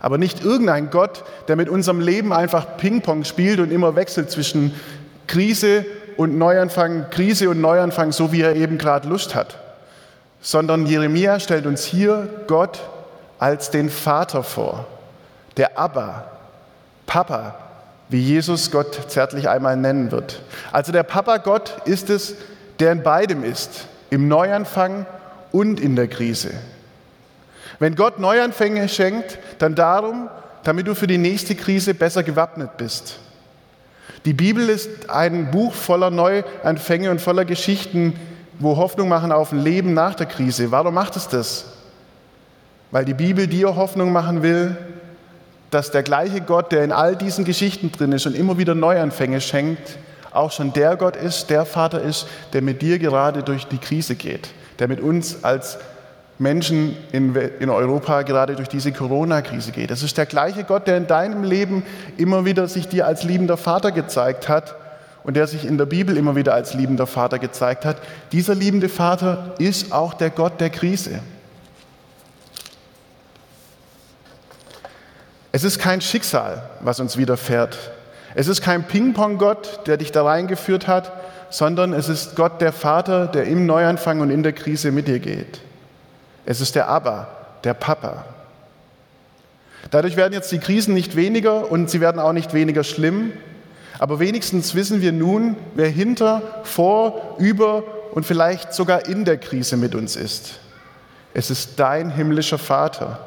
aber 0.00 0.18
nicht 0.18 0.44
irgendein 0.44 0.90
Gott, 0.90 1.24
der 1.48 1.56
mit 1.56 1.68
unserem 1.68 2.00
Leben 2.00 2.32
einfach 2.32 2.76
Ping-Pong 2.76 3.24
spielt 3.24 3.60
und 3.60 3.70
immer 3.70 3.96
wechselt 3.96 4.30
zwischen 4.30 4.74
Krise 5.26 5.84
und 6.16 6.38
Neuanfang, 6.38 7.10
Krise 7.10 7.48
und 7.48 7.60
Neuanfang, 7.60 8.12
so 8.12 8.32
wie 8.32 8.42
er 8.42 8.54
eben 8.56 8.78
gerade 8.78 9.08
Lust 9.08 9.34
hat. 9.34 9.58
Sondern 10.40 10.86
Jeremia 10.86 11.40
stellt 11.40 11.66
uns 11.66 11.84
hier 11.84 12.28
Gott 12.46 12.80
als 13.38 13.70
den 13.70 13.90
Vater 13.90 14.42
vor, 14.42 14.86
der 15.56 15.78
Abba, 15.78 16.24
Papa, 17.06 17.54
wie 18.08 18.20
Jesus 18.20 18.70
Gott 18.70 18.98
zärtlich 19.08 19.48
einmal 19.48 19.76
nennen 19.76 20.10
wird. 20.10 20.40
Also 20.72 20.92
der 20.92 21.02
Papa 21.02 21.38
Gott 21.38 21.76
ist 21.84 22.10
es, 22.10 22.34
der 22.78 22.92
in 22.92 23.02
beidem 23.02 23.44
ist, 23.44 23.86
im 24.10 24.28
Neuanfang 24.28 25.06
und 25.54 25.78
in 25.78 25.94
der 25.94 26.08
Krise. 26.08 26.50
Wenn 27.78 27.94
Gott 27.94 28.18
Neuanfänge 28.18 28.88
schenkt, 28.88 29.38
dann 29.58 29.76
darum, 29.76 30.28
damit 30.64 30.88
du 30.88 30.96
für 30.96 31.06
die 31.06 31.16
nächste 31.16 31.54
Krise 31.54 31.94
besser 31.94 32.24
gewappnet 32.24 32.76
bist. 32.76 33.20
Die 34.24 34.32
Bibel 34.32 34.68
ist 34.68 35.10
ein 35.10 35.52
Buch 35.52 35.72
voller 35.72 36.10
Neuanfänge 36.10 37.08
und 37.08 37.20
voller 37.20 37.44
Geschichten, 37.44 38.18
wo 38.58 38.76
Hoffnung 38.76 39.08
machen 39.08 39.30
auf 39.30 39.52
ein 39.52 39.60
Leben 39.60 39.94
nach 39.94 40.16
der 40.16 40.26
Krise. 40.26 40.72
Warum 40.72 40.94
macht 40.94 41.14
es 41.14 41.28
das? 41.28 41.66
Weil 42.90 43.04
die 43.04 43.14
Bibel 43.14 43.46
dir 43.46 43.76
Hoffnung 43.76 44.12
machen 44.12 44.42
will, 44.42 44.76
dass 45.70 45.92
der 45.92 46.02
gleiche 46.02 46.40
Gott, 46.40 46.72
der 46.72 46.82
in 46.82 46.90
all 46.90 47.14
diesen 47.14 47.44
Geschichten 47.44 47.92
drin 47.92 48.10
ist 48.10 48.26
und 48.26 48.34
immer 48.34 48.58
wieder 48.58 48.74
Neuanfänge 48.74 49.40
schenkt, 49.40 49.98
auch 50.32 50.50
schon 50.50 50.72
der 50.72 50.96
Gott 50.96 51.14
ist, 51.14 51.48
der 51.48 51.64
Vater 51.64 52.00
ist, 52.00 52.26
der 52.52 52.62
mit 52.62 52.82
dir 52.82 52.98
gerade 52.98 53.44
durch 53.44 53.66
die 53.66 53.78
Krise 53.78 54.16
geht, 54.16 54.48
der 54.78 54.88
mit 54.88 55.00
uns 55.00 55.44
als 55.44 55.78
Menschen 56.38 56.96
in, 57.12 57.36
Europa 57.70 58.22
gerade 58.22 58.56
durch 58.56 58.68
diese 58.68 58.92
Corona-Krise 58.92 59.70
geht. 59.70 59.90
Es 59.90 60.02
ist 60.02 60.18
der 60.18 60.26
gleiche 60.26 60.64
Gott, 60.64 60.86
der 60.86 60.96
in 60.96 61.06
deinem 61.06 61.44
Leben 61.44 61.84
immer 62.16 62.44
wieder 62.44 62.66
sich 62.66 62.88
dir 62.88 63.06
als 63.06 63.22
liebender 63.22 63.56
Vater 63.56 63.92
gezeigt 63.92 64.48
hat 64.48 64.74
und 65.22 65.34
der 65.34 65.46
sich 65.46 65.64
in 65.64 65.78
der 65.78 65.86
Bibel 65.86 66.16
immer 66.16 66.34
wieder 66.34 66.52
als 66.52 66.74
liebender 66.74 67.06
Vater 67.06 67.38
gezeigt 67.38 67.84
hat. 67.84 67.98
Dieser 68.32 68.54
liebende 68.54 68.88
Vater 68.88 69.54
ist 69.58 69.92
auch 69.92 70.14
der 70.14 70.30
Gott 70.30 70.60
der 70.60 70.70
Krise. 70.70 71.20
Es 75.52 75.62
ist 75.62 75.78
kein 75.78 76.00
Schicksal, 76.00 76.68
was 76.80 76.98
uns 76.98 77.16
widerfährt. 77.16 77.78
Es 78.34 78.48
ist 78.48 78.60
kein 78.60 78.82
Ping-Pong-Gott, 78.88 79.86
der 79.86 79.96
dich 79.98 80.10
da 80.10 80.24
reingeführt 80.24 80.88
hat, 80.88 81.12
sondern 81.54 81.92
es 81.92 82.08
ist 82.08 82.34
Gott 82.34 82.60
der 82.60 82.72
Vater, 82.72 83.28
der 83.28 83.44
im 83.44 83.64
Neuanfang 83.64 84.18
und 84.18 84.30
in 84.30 84.42
der 84.42 84.52
Krise 84.52 84.90
mit 84.90 85.06
dir 85.06 85.20
geht. 85.20 85.60
Es 86.44 86.60
ist 86.60 86.74
der 86.74 86.88
Abba, 86.88 87.28
der 87.62 87.74
Papa. 87.74 88.24
Dadurch 89.92 90.16
werden 90.16 90.32
jetzt 90.32 90.50
die 90.50 90.58
Krisen 90.58 90.94
nicht 90.94 91.14
weniger 91.14 91.70
und 91.70 91.88
sie 91.88 92.00
werden 92.00 92.20
auch 92.20 92.32
nicht 92.32 92.54
weniger 92.54 92.82
schlimm, 92.82 93.32
aber 94.00 94.18
wenigstens 94.18 94.74
wissen 94.74 95.00
wir 95.00 95.12
nun, 95.12 95.54
wer 95.76 95.88
hinter, 95.88 96.42
vor, 96.64 97.36
über 97.38 97.84
und 98.14 98.26
vielleicht 98.26 98.74
sogar 98.74 99.06
in 99.06 99.24
der 99.24 99.38
Krise 99.38 99.76
mit 99.76 99.94
uns 99.94 100.16
ist. 100.16 100.58
Es 101.34 101.52
ist 101.52 101.78
dein 101.78 102.10
himmlischer 102.10 102.58
Vater, 102.58 103.20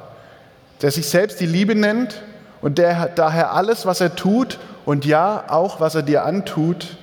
der 0.82 0.92
sich 0.92 1.08
selbst 1.08 1.40
die 1.40 1.46
Liebe 1.46 1.76
nennt 1.76 2.22
und 2.62 2.78
der 2.78 3.08
daher 3.08 3.54
alles, 3.54 3.86
was 3.86 4.02
er 4.02 4.18
tut 4.18 4.60
und 4.84 5.06
ja 5.06 5.46
auch, 5.48 5.80
was 5.80 5.96
er 5.96 6.02
dir 6.02 6.26
antut, 6.26 6.98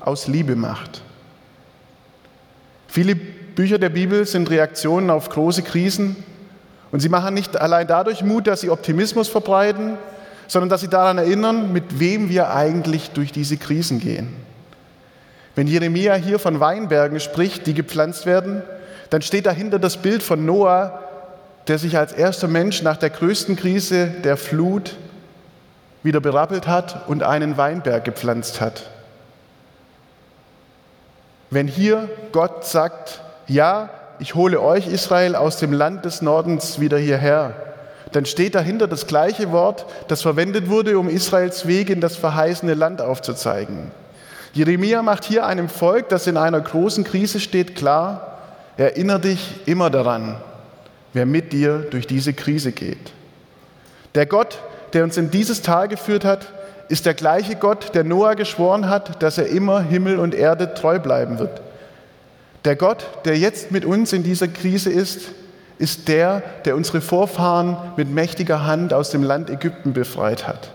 aus 0.00 0.26
Liebe 0.28 0.56
macht. 0.56 1.02
Viele 2.88 3.14
Bücher 3.14 3.78
der 3.78 3.90
Bibel 3.90 4.26
sind 4.26 4.50
Reaktionen 4.50 5.10
auf 5.10 5.28
große 5.28 5.62
Krisen 5.62 6.16
und 6.90 7.00
sie 7.00 7.08
machen 7.08 7.34
nicht 7.34 7.60
allein 7.60 7.86
dadurch 7.86 8.22
Mut, 8.22 8.46
dass 8.46 8.62
sie 8.62 8.70
Optimismus 8.70 9.28
verbreiten, 9.28 9.96
sondern 10.48 10.68
dass 10.68 10.80
sie 10.80 10.88
daran 10.88 11.18
erinnern, 11.18 11.72
mit 11.72 12.00
wem 12.00 12.28
wir 12.28 12.52
eigentlich 12.52 13.10
durch 13.10 13.30
diese 13.30 13.56
Krisen 13.56 14.00
gehen. 14.00 14.34
Wenn 15.54 15.66
Jeremia 15.66 16.14
hier 16.14 16.38
von 16.38 16.58
Weinbergen 16.58 17.20
spricht, 17.20 17.66
die 17.66 17.74
gepflanzt 17.74 18.26
werden, 18.26 18.62
dann 19.10 19.22
steht 19.22 19.46
dahinter 19.46 19.78
das 19.78 19.96
Bild 19.96 20.22
von 20.22 20.44
Noah, 20.44 21.00
der 21.68 21.78
sich 21.78 21.96
als 21.96 22.12
erster 22.12 22.48
Mensch 22.48 22.82
nach 22.82 22.96
der 22.96 23.10
größten 23.10 23.56
Krise 23.56 24.08
der 24.24 24.36
Flut 24.36 24.96
wieder 26.02 26.20
berappelt 26.20 26.66
hat 26.66 27.08
und 27.08 27.22
einen 27.22 27.56
Weinberg 27.56 28.04
gepflanzt 28.04 28.60
hat. 28.60 28.90
Wenn 31.50 31.66
hier 31.66 32.08
Gott 32.32 32.64
sagt, 32.64 33.20
ja, 33.48 33.90
ich 34.20 34.34
hole 34.34 34.60
euch 34.60 34.86
Israel 34.86 35.34
aus 35.34 35.56
dem 35.56 35.72
Land 35.72 36.04
des 36.04 36.22
Nordens 36.22 36.78
wieder 36.78 36.98
hierher, 36.98 37.54
dann 38.12 38.24
steht 38.24 38.54
dahinter 38.54 38.86
das 38.86 39.06
gleiche 39.06 39.50
Wort, 39.50 39.86
das 40.08 40.22
verwendet 40.22 40.68
wurde, 40.68 40.98
um 40.98 41.08
Israels 41.08 41.66
Weg 41.66 41.90
in 41.90 42.00
das 42.00 42.16
verheißene 42.16 42.74
Land 42.74 43.00
aufzuzeigen. 43.00 43.90
Jeremia 44.52 45.02
macht 45.02 45.24
hier 45.24 45.46
einem 45.46 45.68
Volk, 45.68 46.08
das 46.08 46.26
in 46.26 46.36
einer 46.36 46.60
großen 46.60 47.04
Krise 47.04 47.40
steht, 47.40 47.76
klar, 47.76 48.38
erinnere 48.76 49.20
dich 49.20 49.60
immer 49.66 49.90
daran, 49.90 50.36
wer 51.12 51.26
mit 51.26 51.52
dir 51.52 51.86
durch 51.90 52.06
diese 52.06 52.32
Krise 52.32 52.72
geht. 52.72 53.12
Der 54.14 54.26
Gott, 54.26 54.58
der 54.92 55.04
uns 55.04 55.16
in 55.16 55.30
dieses 55.30 55.62
Tal 55.62 55.86
geführt 55.86 56.24
hat, 56.24 56.48
ist 56.90 57.06
der 57.06 57.14
gleiche 57.14 57.54
Gott, 57.54 57.94
der 57.94 58.02
Noah 58.02 58.34
geschworen 58.34 58.88
hat, 58.88 59.22
dass 59.22 59.38
er 59.38 59.46
immer 59.46 59.80
Himmel 59.80 60.18
und 60.18 60.34
Erde 60.34 60.74
treu 60.74 60.98
bleiben 60.98 61.38
wird. 61.38 61.62
Der 62.64 62.74
Gott, 62.74 63.06
der 63.24 63.38
jetzt 63.38 63.70
mit 63.70 63.84
uns 63.84 64.12
in 64.12 64.24
dieser 64.24 64.48
Krise 64.48 64.90
ist, 64.90 65.28
ist 65.78 66.08
der, 66.08 66.42
der 66.64 66.74
unsere 66.74 67.00
Vorfahren 67.00 67.76
mit 67.96 68.10
mächtiger 68.10 68.66
Hand 68.66 68.92
aus 68.92 69.10
dem 69.10 69.22
Land 69.22 69.50
Ägypten 69.50 69.92
befreit 69.92 70.48
hat. 70.48 70.72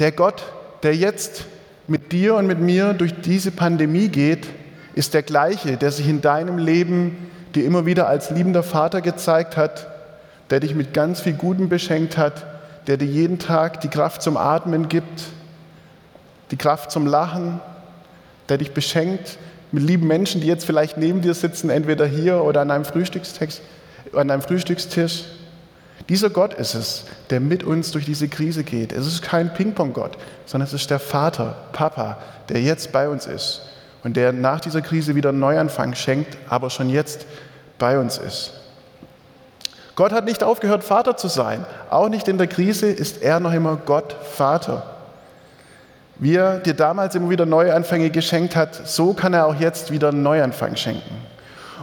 Der 0.00 0.12
Gott, 0.12 0.42
der 0.82 0.94
jetzt 0.94 1.46
mit 1.88 2.12
dir 2.12 2.34
und 2.34 2.46
mit 2.46 2.60
mir 2.60 2.92
durch 2.92 3.18
diese 3.22 3.52
Pandemie 3.52 4.08
geht, 4.08 4.46
ist 4.94 5.14
der 5.14 5.22
gleiche, 5.22 5.78
der 5.78 5.92
sich 5.92 6.08
in 6.08 6.20
deinem 6.20 6.58
Leben 6.58 7.30
dir 7.54 7.64
immer 7.64 7.86
wieder 7.86 8.06
als 8.06 8.30
liebender 8.30 8.62
Vater 8.62 9.00
gezeigt 9.00 9.56
hat, 9.56 9.86
der 10.50 10.60
dich 10.60 10.74
mit 10.74 10.92
ganz 10.92 11.22
viel 11.22 11.32
Gutem 11.32 11.70
beschenkt 11.70 12.18
hat, 12.18 12.51
der 12.86 12.96
dir 12.96 13.06
jeden 13.06 13.38
Tag 13.38 13.80
die 13.80 13.88
Kraft 13.88 14.22
zum 14.22 14.36
Atmen 14.36 14.88
gibt, 14.88 15.24
die 16.50 16.56
Kraft 16.56 16.90
zum 16.90 17.06
Lachen, 17.06 17.60
der 18.48 18.58
dich 18.58 18.72
beschenkt 18.72 19.38
mit 19.70 19.84
lieben 19.84 20.06
Menschen, 20.06 20.40
die 20.40 20.46
jetzt 20.46 20.66
vielleicht 20.66 20.98
neben 20.98 21.22
dir 21.22 21.34
sitzen, 21.34 21.70
entweder 21.70 22.06
hier 22.06 22.44
oder 22.44 22.60
an 22.60 22.70
einem, 22.70 22.84
an 24.12 24.30
einem 24.30 24.42
Frühstückstisch. 24.42 25.24
Dieser 26.08 26.30
Gott 26.30 26.52
ist 26.54 26.74
es, 26.74 27.04
der 27.30 27.40
mit 27.40 27.62
uns 27.62 27.92
durch 27.92 28.04
diese 28.04 28.28
Krise 28.28 28.64
geht. 28.64 28.92
Es 28.92 29.06
ist 29.06 29.22
kein 29.22 29.54
Ping-Pong-Gott, 29.54 30.18
sondern 30.44 30.66
es 30.66 30.74
ist 30.74 30.90
der 30.90 30.98
Vater, 30.98 31.56
Papa, 31.72 32.18
der 32.48 32.60
jetzt 32.60 32.92
bei 32.92 33.08
uns 33.08 33.26
ist 33.26 33.62
und 34.02 34.16
der 34.16 34.32
nach 34.32 34.60
dieser 34.60 34.82
Krise 34.82 35.14
wieder 35.14 35.30
einen 35.30 35.38
Neuanfang 35.38 35.94
schenkt, 35.94 36.36
aber 36.48 36.70
schon 36.70 36.90
jetzt 36.90 37.24
bei 37.78 37.98
uns 37.98 38.18
ist. 38.18 38.52
Gott 39.94 40.12
hat 40.12 40.24
nicht 40.24 40.42
aufgehört, 40.42 40.84
Vater 40.84 41.16
zu 41.16 41.28
sein. 41.28 41.66
Auch 41.90 42.08
nicht 42.08 42.26
in 42.28 42.38
der 42.38 42.46
Krise 42.46 42.86
ist 42.86 43.22
er 43.22 43.40
noch 43.40 43.52
immer 43.52 43.78
Gott, 43.84 44.16
Vater. 44.32 44.84
Wie 46.16 46.36
er 46.36 46.58
dir 46.60 46.74
damals 46.74 47.14
immer 47.14 47.30
wieder 47.30 47.46
Neuanfänge 47.46 48.10
geschenkt 48.10 48.56
hat, 48.56 48.74
so 48.86 49.12
kann 49.12 49.34
er 49.34 49.46
auch 49.46 49.54
jetzt 49.54 49.90
wieder 49.90 50.08
einen 50.08 50.22
Neuanfang 50.22 50.76
schenken. 50.76 51.16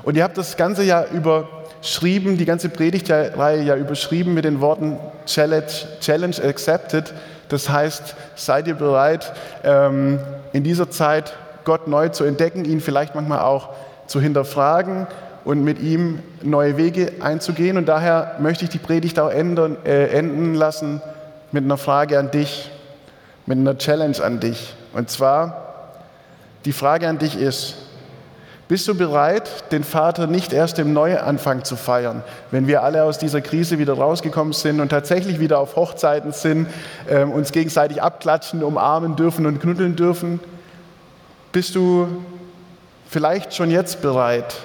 Und 0.04 0.15
ihr 0.15 0.24
habt 0.24 0.38
das 0.38 0.58
ganze 0.58 0.84
Jahr 0.84 1.08
überschrieben, 1.12 2.38
die 2.38 2.45
ganze 2.45 2.69
Predigtreihe 2.69 3.62
ja 3.62 3.76
überschrieben 3.76 4.34
mit 4.34 4.45
den 4.45 4.62
Worten 4.62 4.98
Challenge, 5.26 5.65
Challenge 6.00 6.36
accepted. 6.43 7.13
Das 7.50 7.69
heißt, 7.69 8.15
seid 8.36 8.67
ihr 8.67 8.76
bereit, 8.76 9.34
ähm, 9.63 10.19
in 10.54 10.63
dieser 10.63 10.89
Zeit 10.89 11.34
Gott 11.63 11.88
neu 11.88 12.10
zu 12.10 12.24
entdecken, 12.24 12.65
ihn 12.65 12.82
vielleicht 12.82 13.13
manchmal 13.13 13.41
auch 13.41 13.69
zu 14.08 14.19
hinterfragen 14.19 15.06
und 15.49 15.63
mit 15.63 15.79
ihm 15.79 16.19
neue 16.43 16.77
Wege 16.77 17.13
einzugehen. 17.21 17.77
Und 17.77 17.88
daher 17.88 18.35
möchte 18.38 18.65
ich 18.65 18.69
die 18.69 18.77
Predigt 18.77 19.19
auch 19.19 19.31
ändern, 19.31 19.77
äh, 19.83 20.09
enden 20.09 20.53
lassen 20.53 21.01
mit 21.51 21.63
einer 21.63 21.77
Frage 21.77 22.19
an 22.19 22.29
dich 22.29 22.69
mit 23.47 23.57
einer 23.57 23.79
Challenge 23.79 24.23
an 24.23 24.39
dich. 24.39 24.75
Und 24.93 25.09
zwar, 25.09 25.95
die 26.65 26.71
Frage 26.71 27.07
an 27.07 27.17
dich 27.17 27.35
ist, 27.35 27.77
bist 28.67 28.88
du 28.88 28.93
bereit, 28.93 29.71
den 29.71 29.83
Vater 29.83 30.27
nicht 30.27 30.53
erst 30.53 30.77
im 30.77 30.93
Neuanfang 30.93 31.63
zu 31.63 31.75
feiern, 31.75 32.21
wenn 32.51 32.67
wir 32.67 32.83
alle 32.83 33.03
aus 33.03 33.17
dieser 33.17 33.41
Krise 33.41 33.79
wieder 33.79 33.95
rausgekommen 33.95 34.53
sind 34.53 34.79
und 34.79 34.89
tatsächlich 34.89 35.39
wieder 35.39 35.57
auf 35.57 35.75
Hochzeiten 35.75 36.31
sind, 36.31 36.67
äh, 37.07 37.23
uns 37.23 37.51
gegenseitig 37.51 38.03
abklatschen, 38.03 38.63
umarmen 38.63 39.15
dürfen 39.15 39.47
und 39.47 39.59
knuddeln 39.59 39.95
dürfen? 39.95 40.39
Bist 41.51 41.73
du 41.73 42.07
vielleicht 43.07 43.55
schon 43.55 43.71
jetzt 43.71 44.03
bereit, 44.03 44.57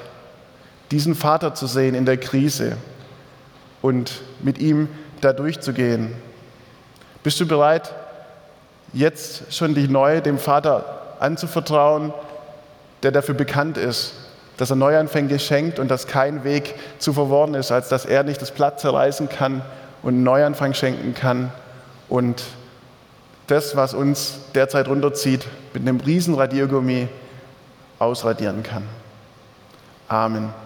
diesen 0.91 1.15
Vater 1.15 1.55
zu 1.55 1.67
sehen 1.67 1.95
in 1.95 2.07
der 2.07 2.17
Krise 2.17 2.77
und 3.83 4.23
mit 4.41 4.59
ihm 4.59 4.89
da 5.21 5.33
durchzugehen? 5.33 6.15
Bist 7.23 7.41
du 7.41 7.47
bereit, 7.47 7.95
jetzt 8.93 9.55
schon 9.55 9.75
dich 9.75 9.89
neu 9.89 10.21
dem 10.21 10.39
Vater 10.39 11.17
anzuvertrauen, 11.21 12.13
der 13.03 13.13
dafür 13.13 13.35
bekannt 13.35 13.77
ist, 13.77 14.15
dass 14.57 14.71
er 14.71 14.77
Neuanfänge 14.77 15.39
schenkt 15.39 15.79
und 15.79 15.91
dass 15.91 16.07
kein 16.07 16.45
Weg 16.45 16.75
zu 16.99 17.13
verworren 17.13 17.55
ist, 17.55 17.73
als 17.73 17.89
dass 17.89 18.05
er 18.05 18.23
nicht 18.23 18.41
das 18.41 18.51
Blatt 18.51 18.81
zerreißen 18.81 19.29
kann 19.29 19.63
und 20.03 20.15
einen 20.15 20.23
Neuanfang 20.23 20.75
schenken 20.75 21.15
kann 21.15 21.51
und 22.09 22.43
das, 23.47 23.77
was 23.77 23.95
uns 23.95 24.39
derzeit 24.55 24.89
runterzieht, 24.89 25.47
mit 25.73 25.83
einem 25.83 26.01
riesen 26.01 26.35
Radiergummi 26.35 27.09
ausradieren 27.99 28.63
kann. 28.63 28.85
Amen. 30.09 30.64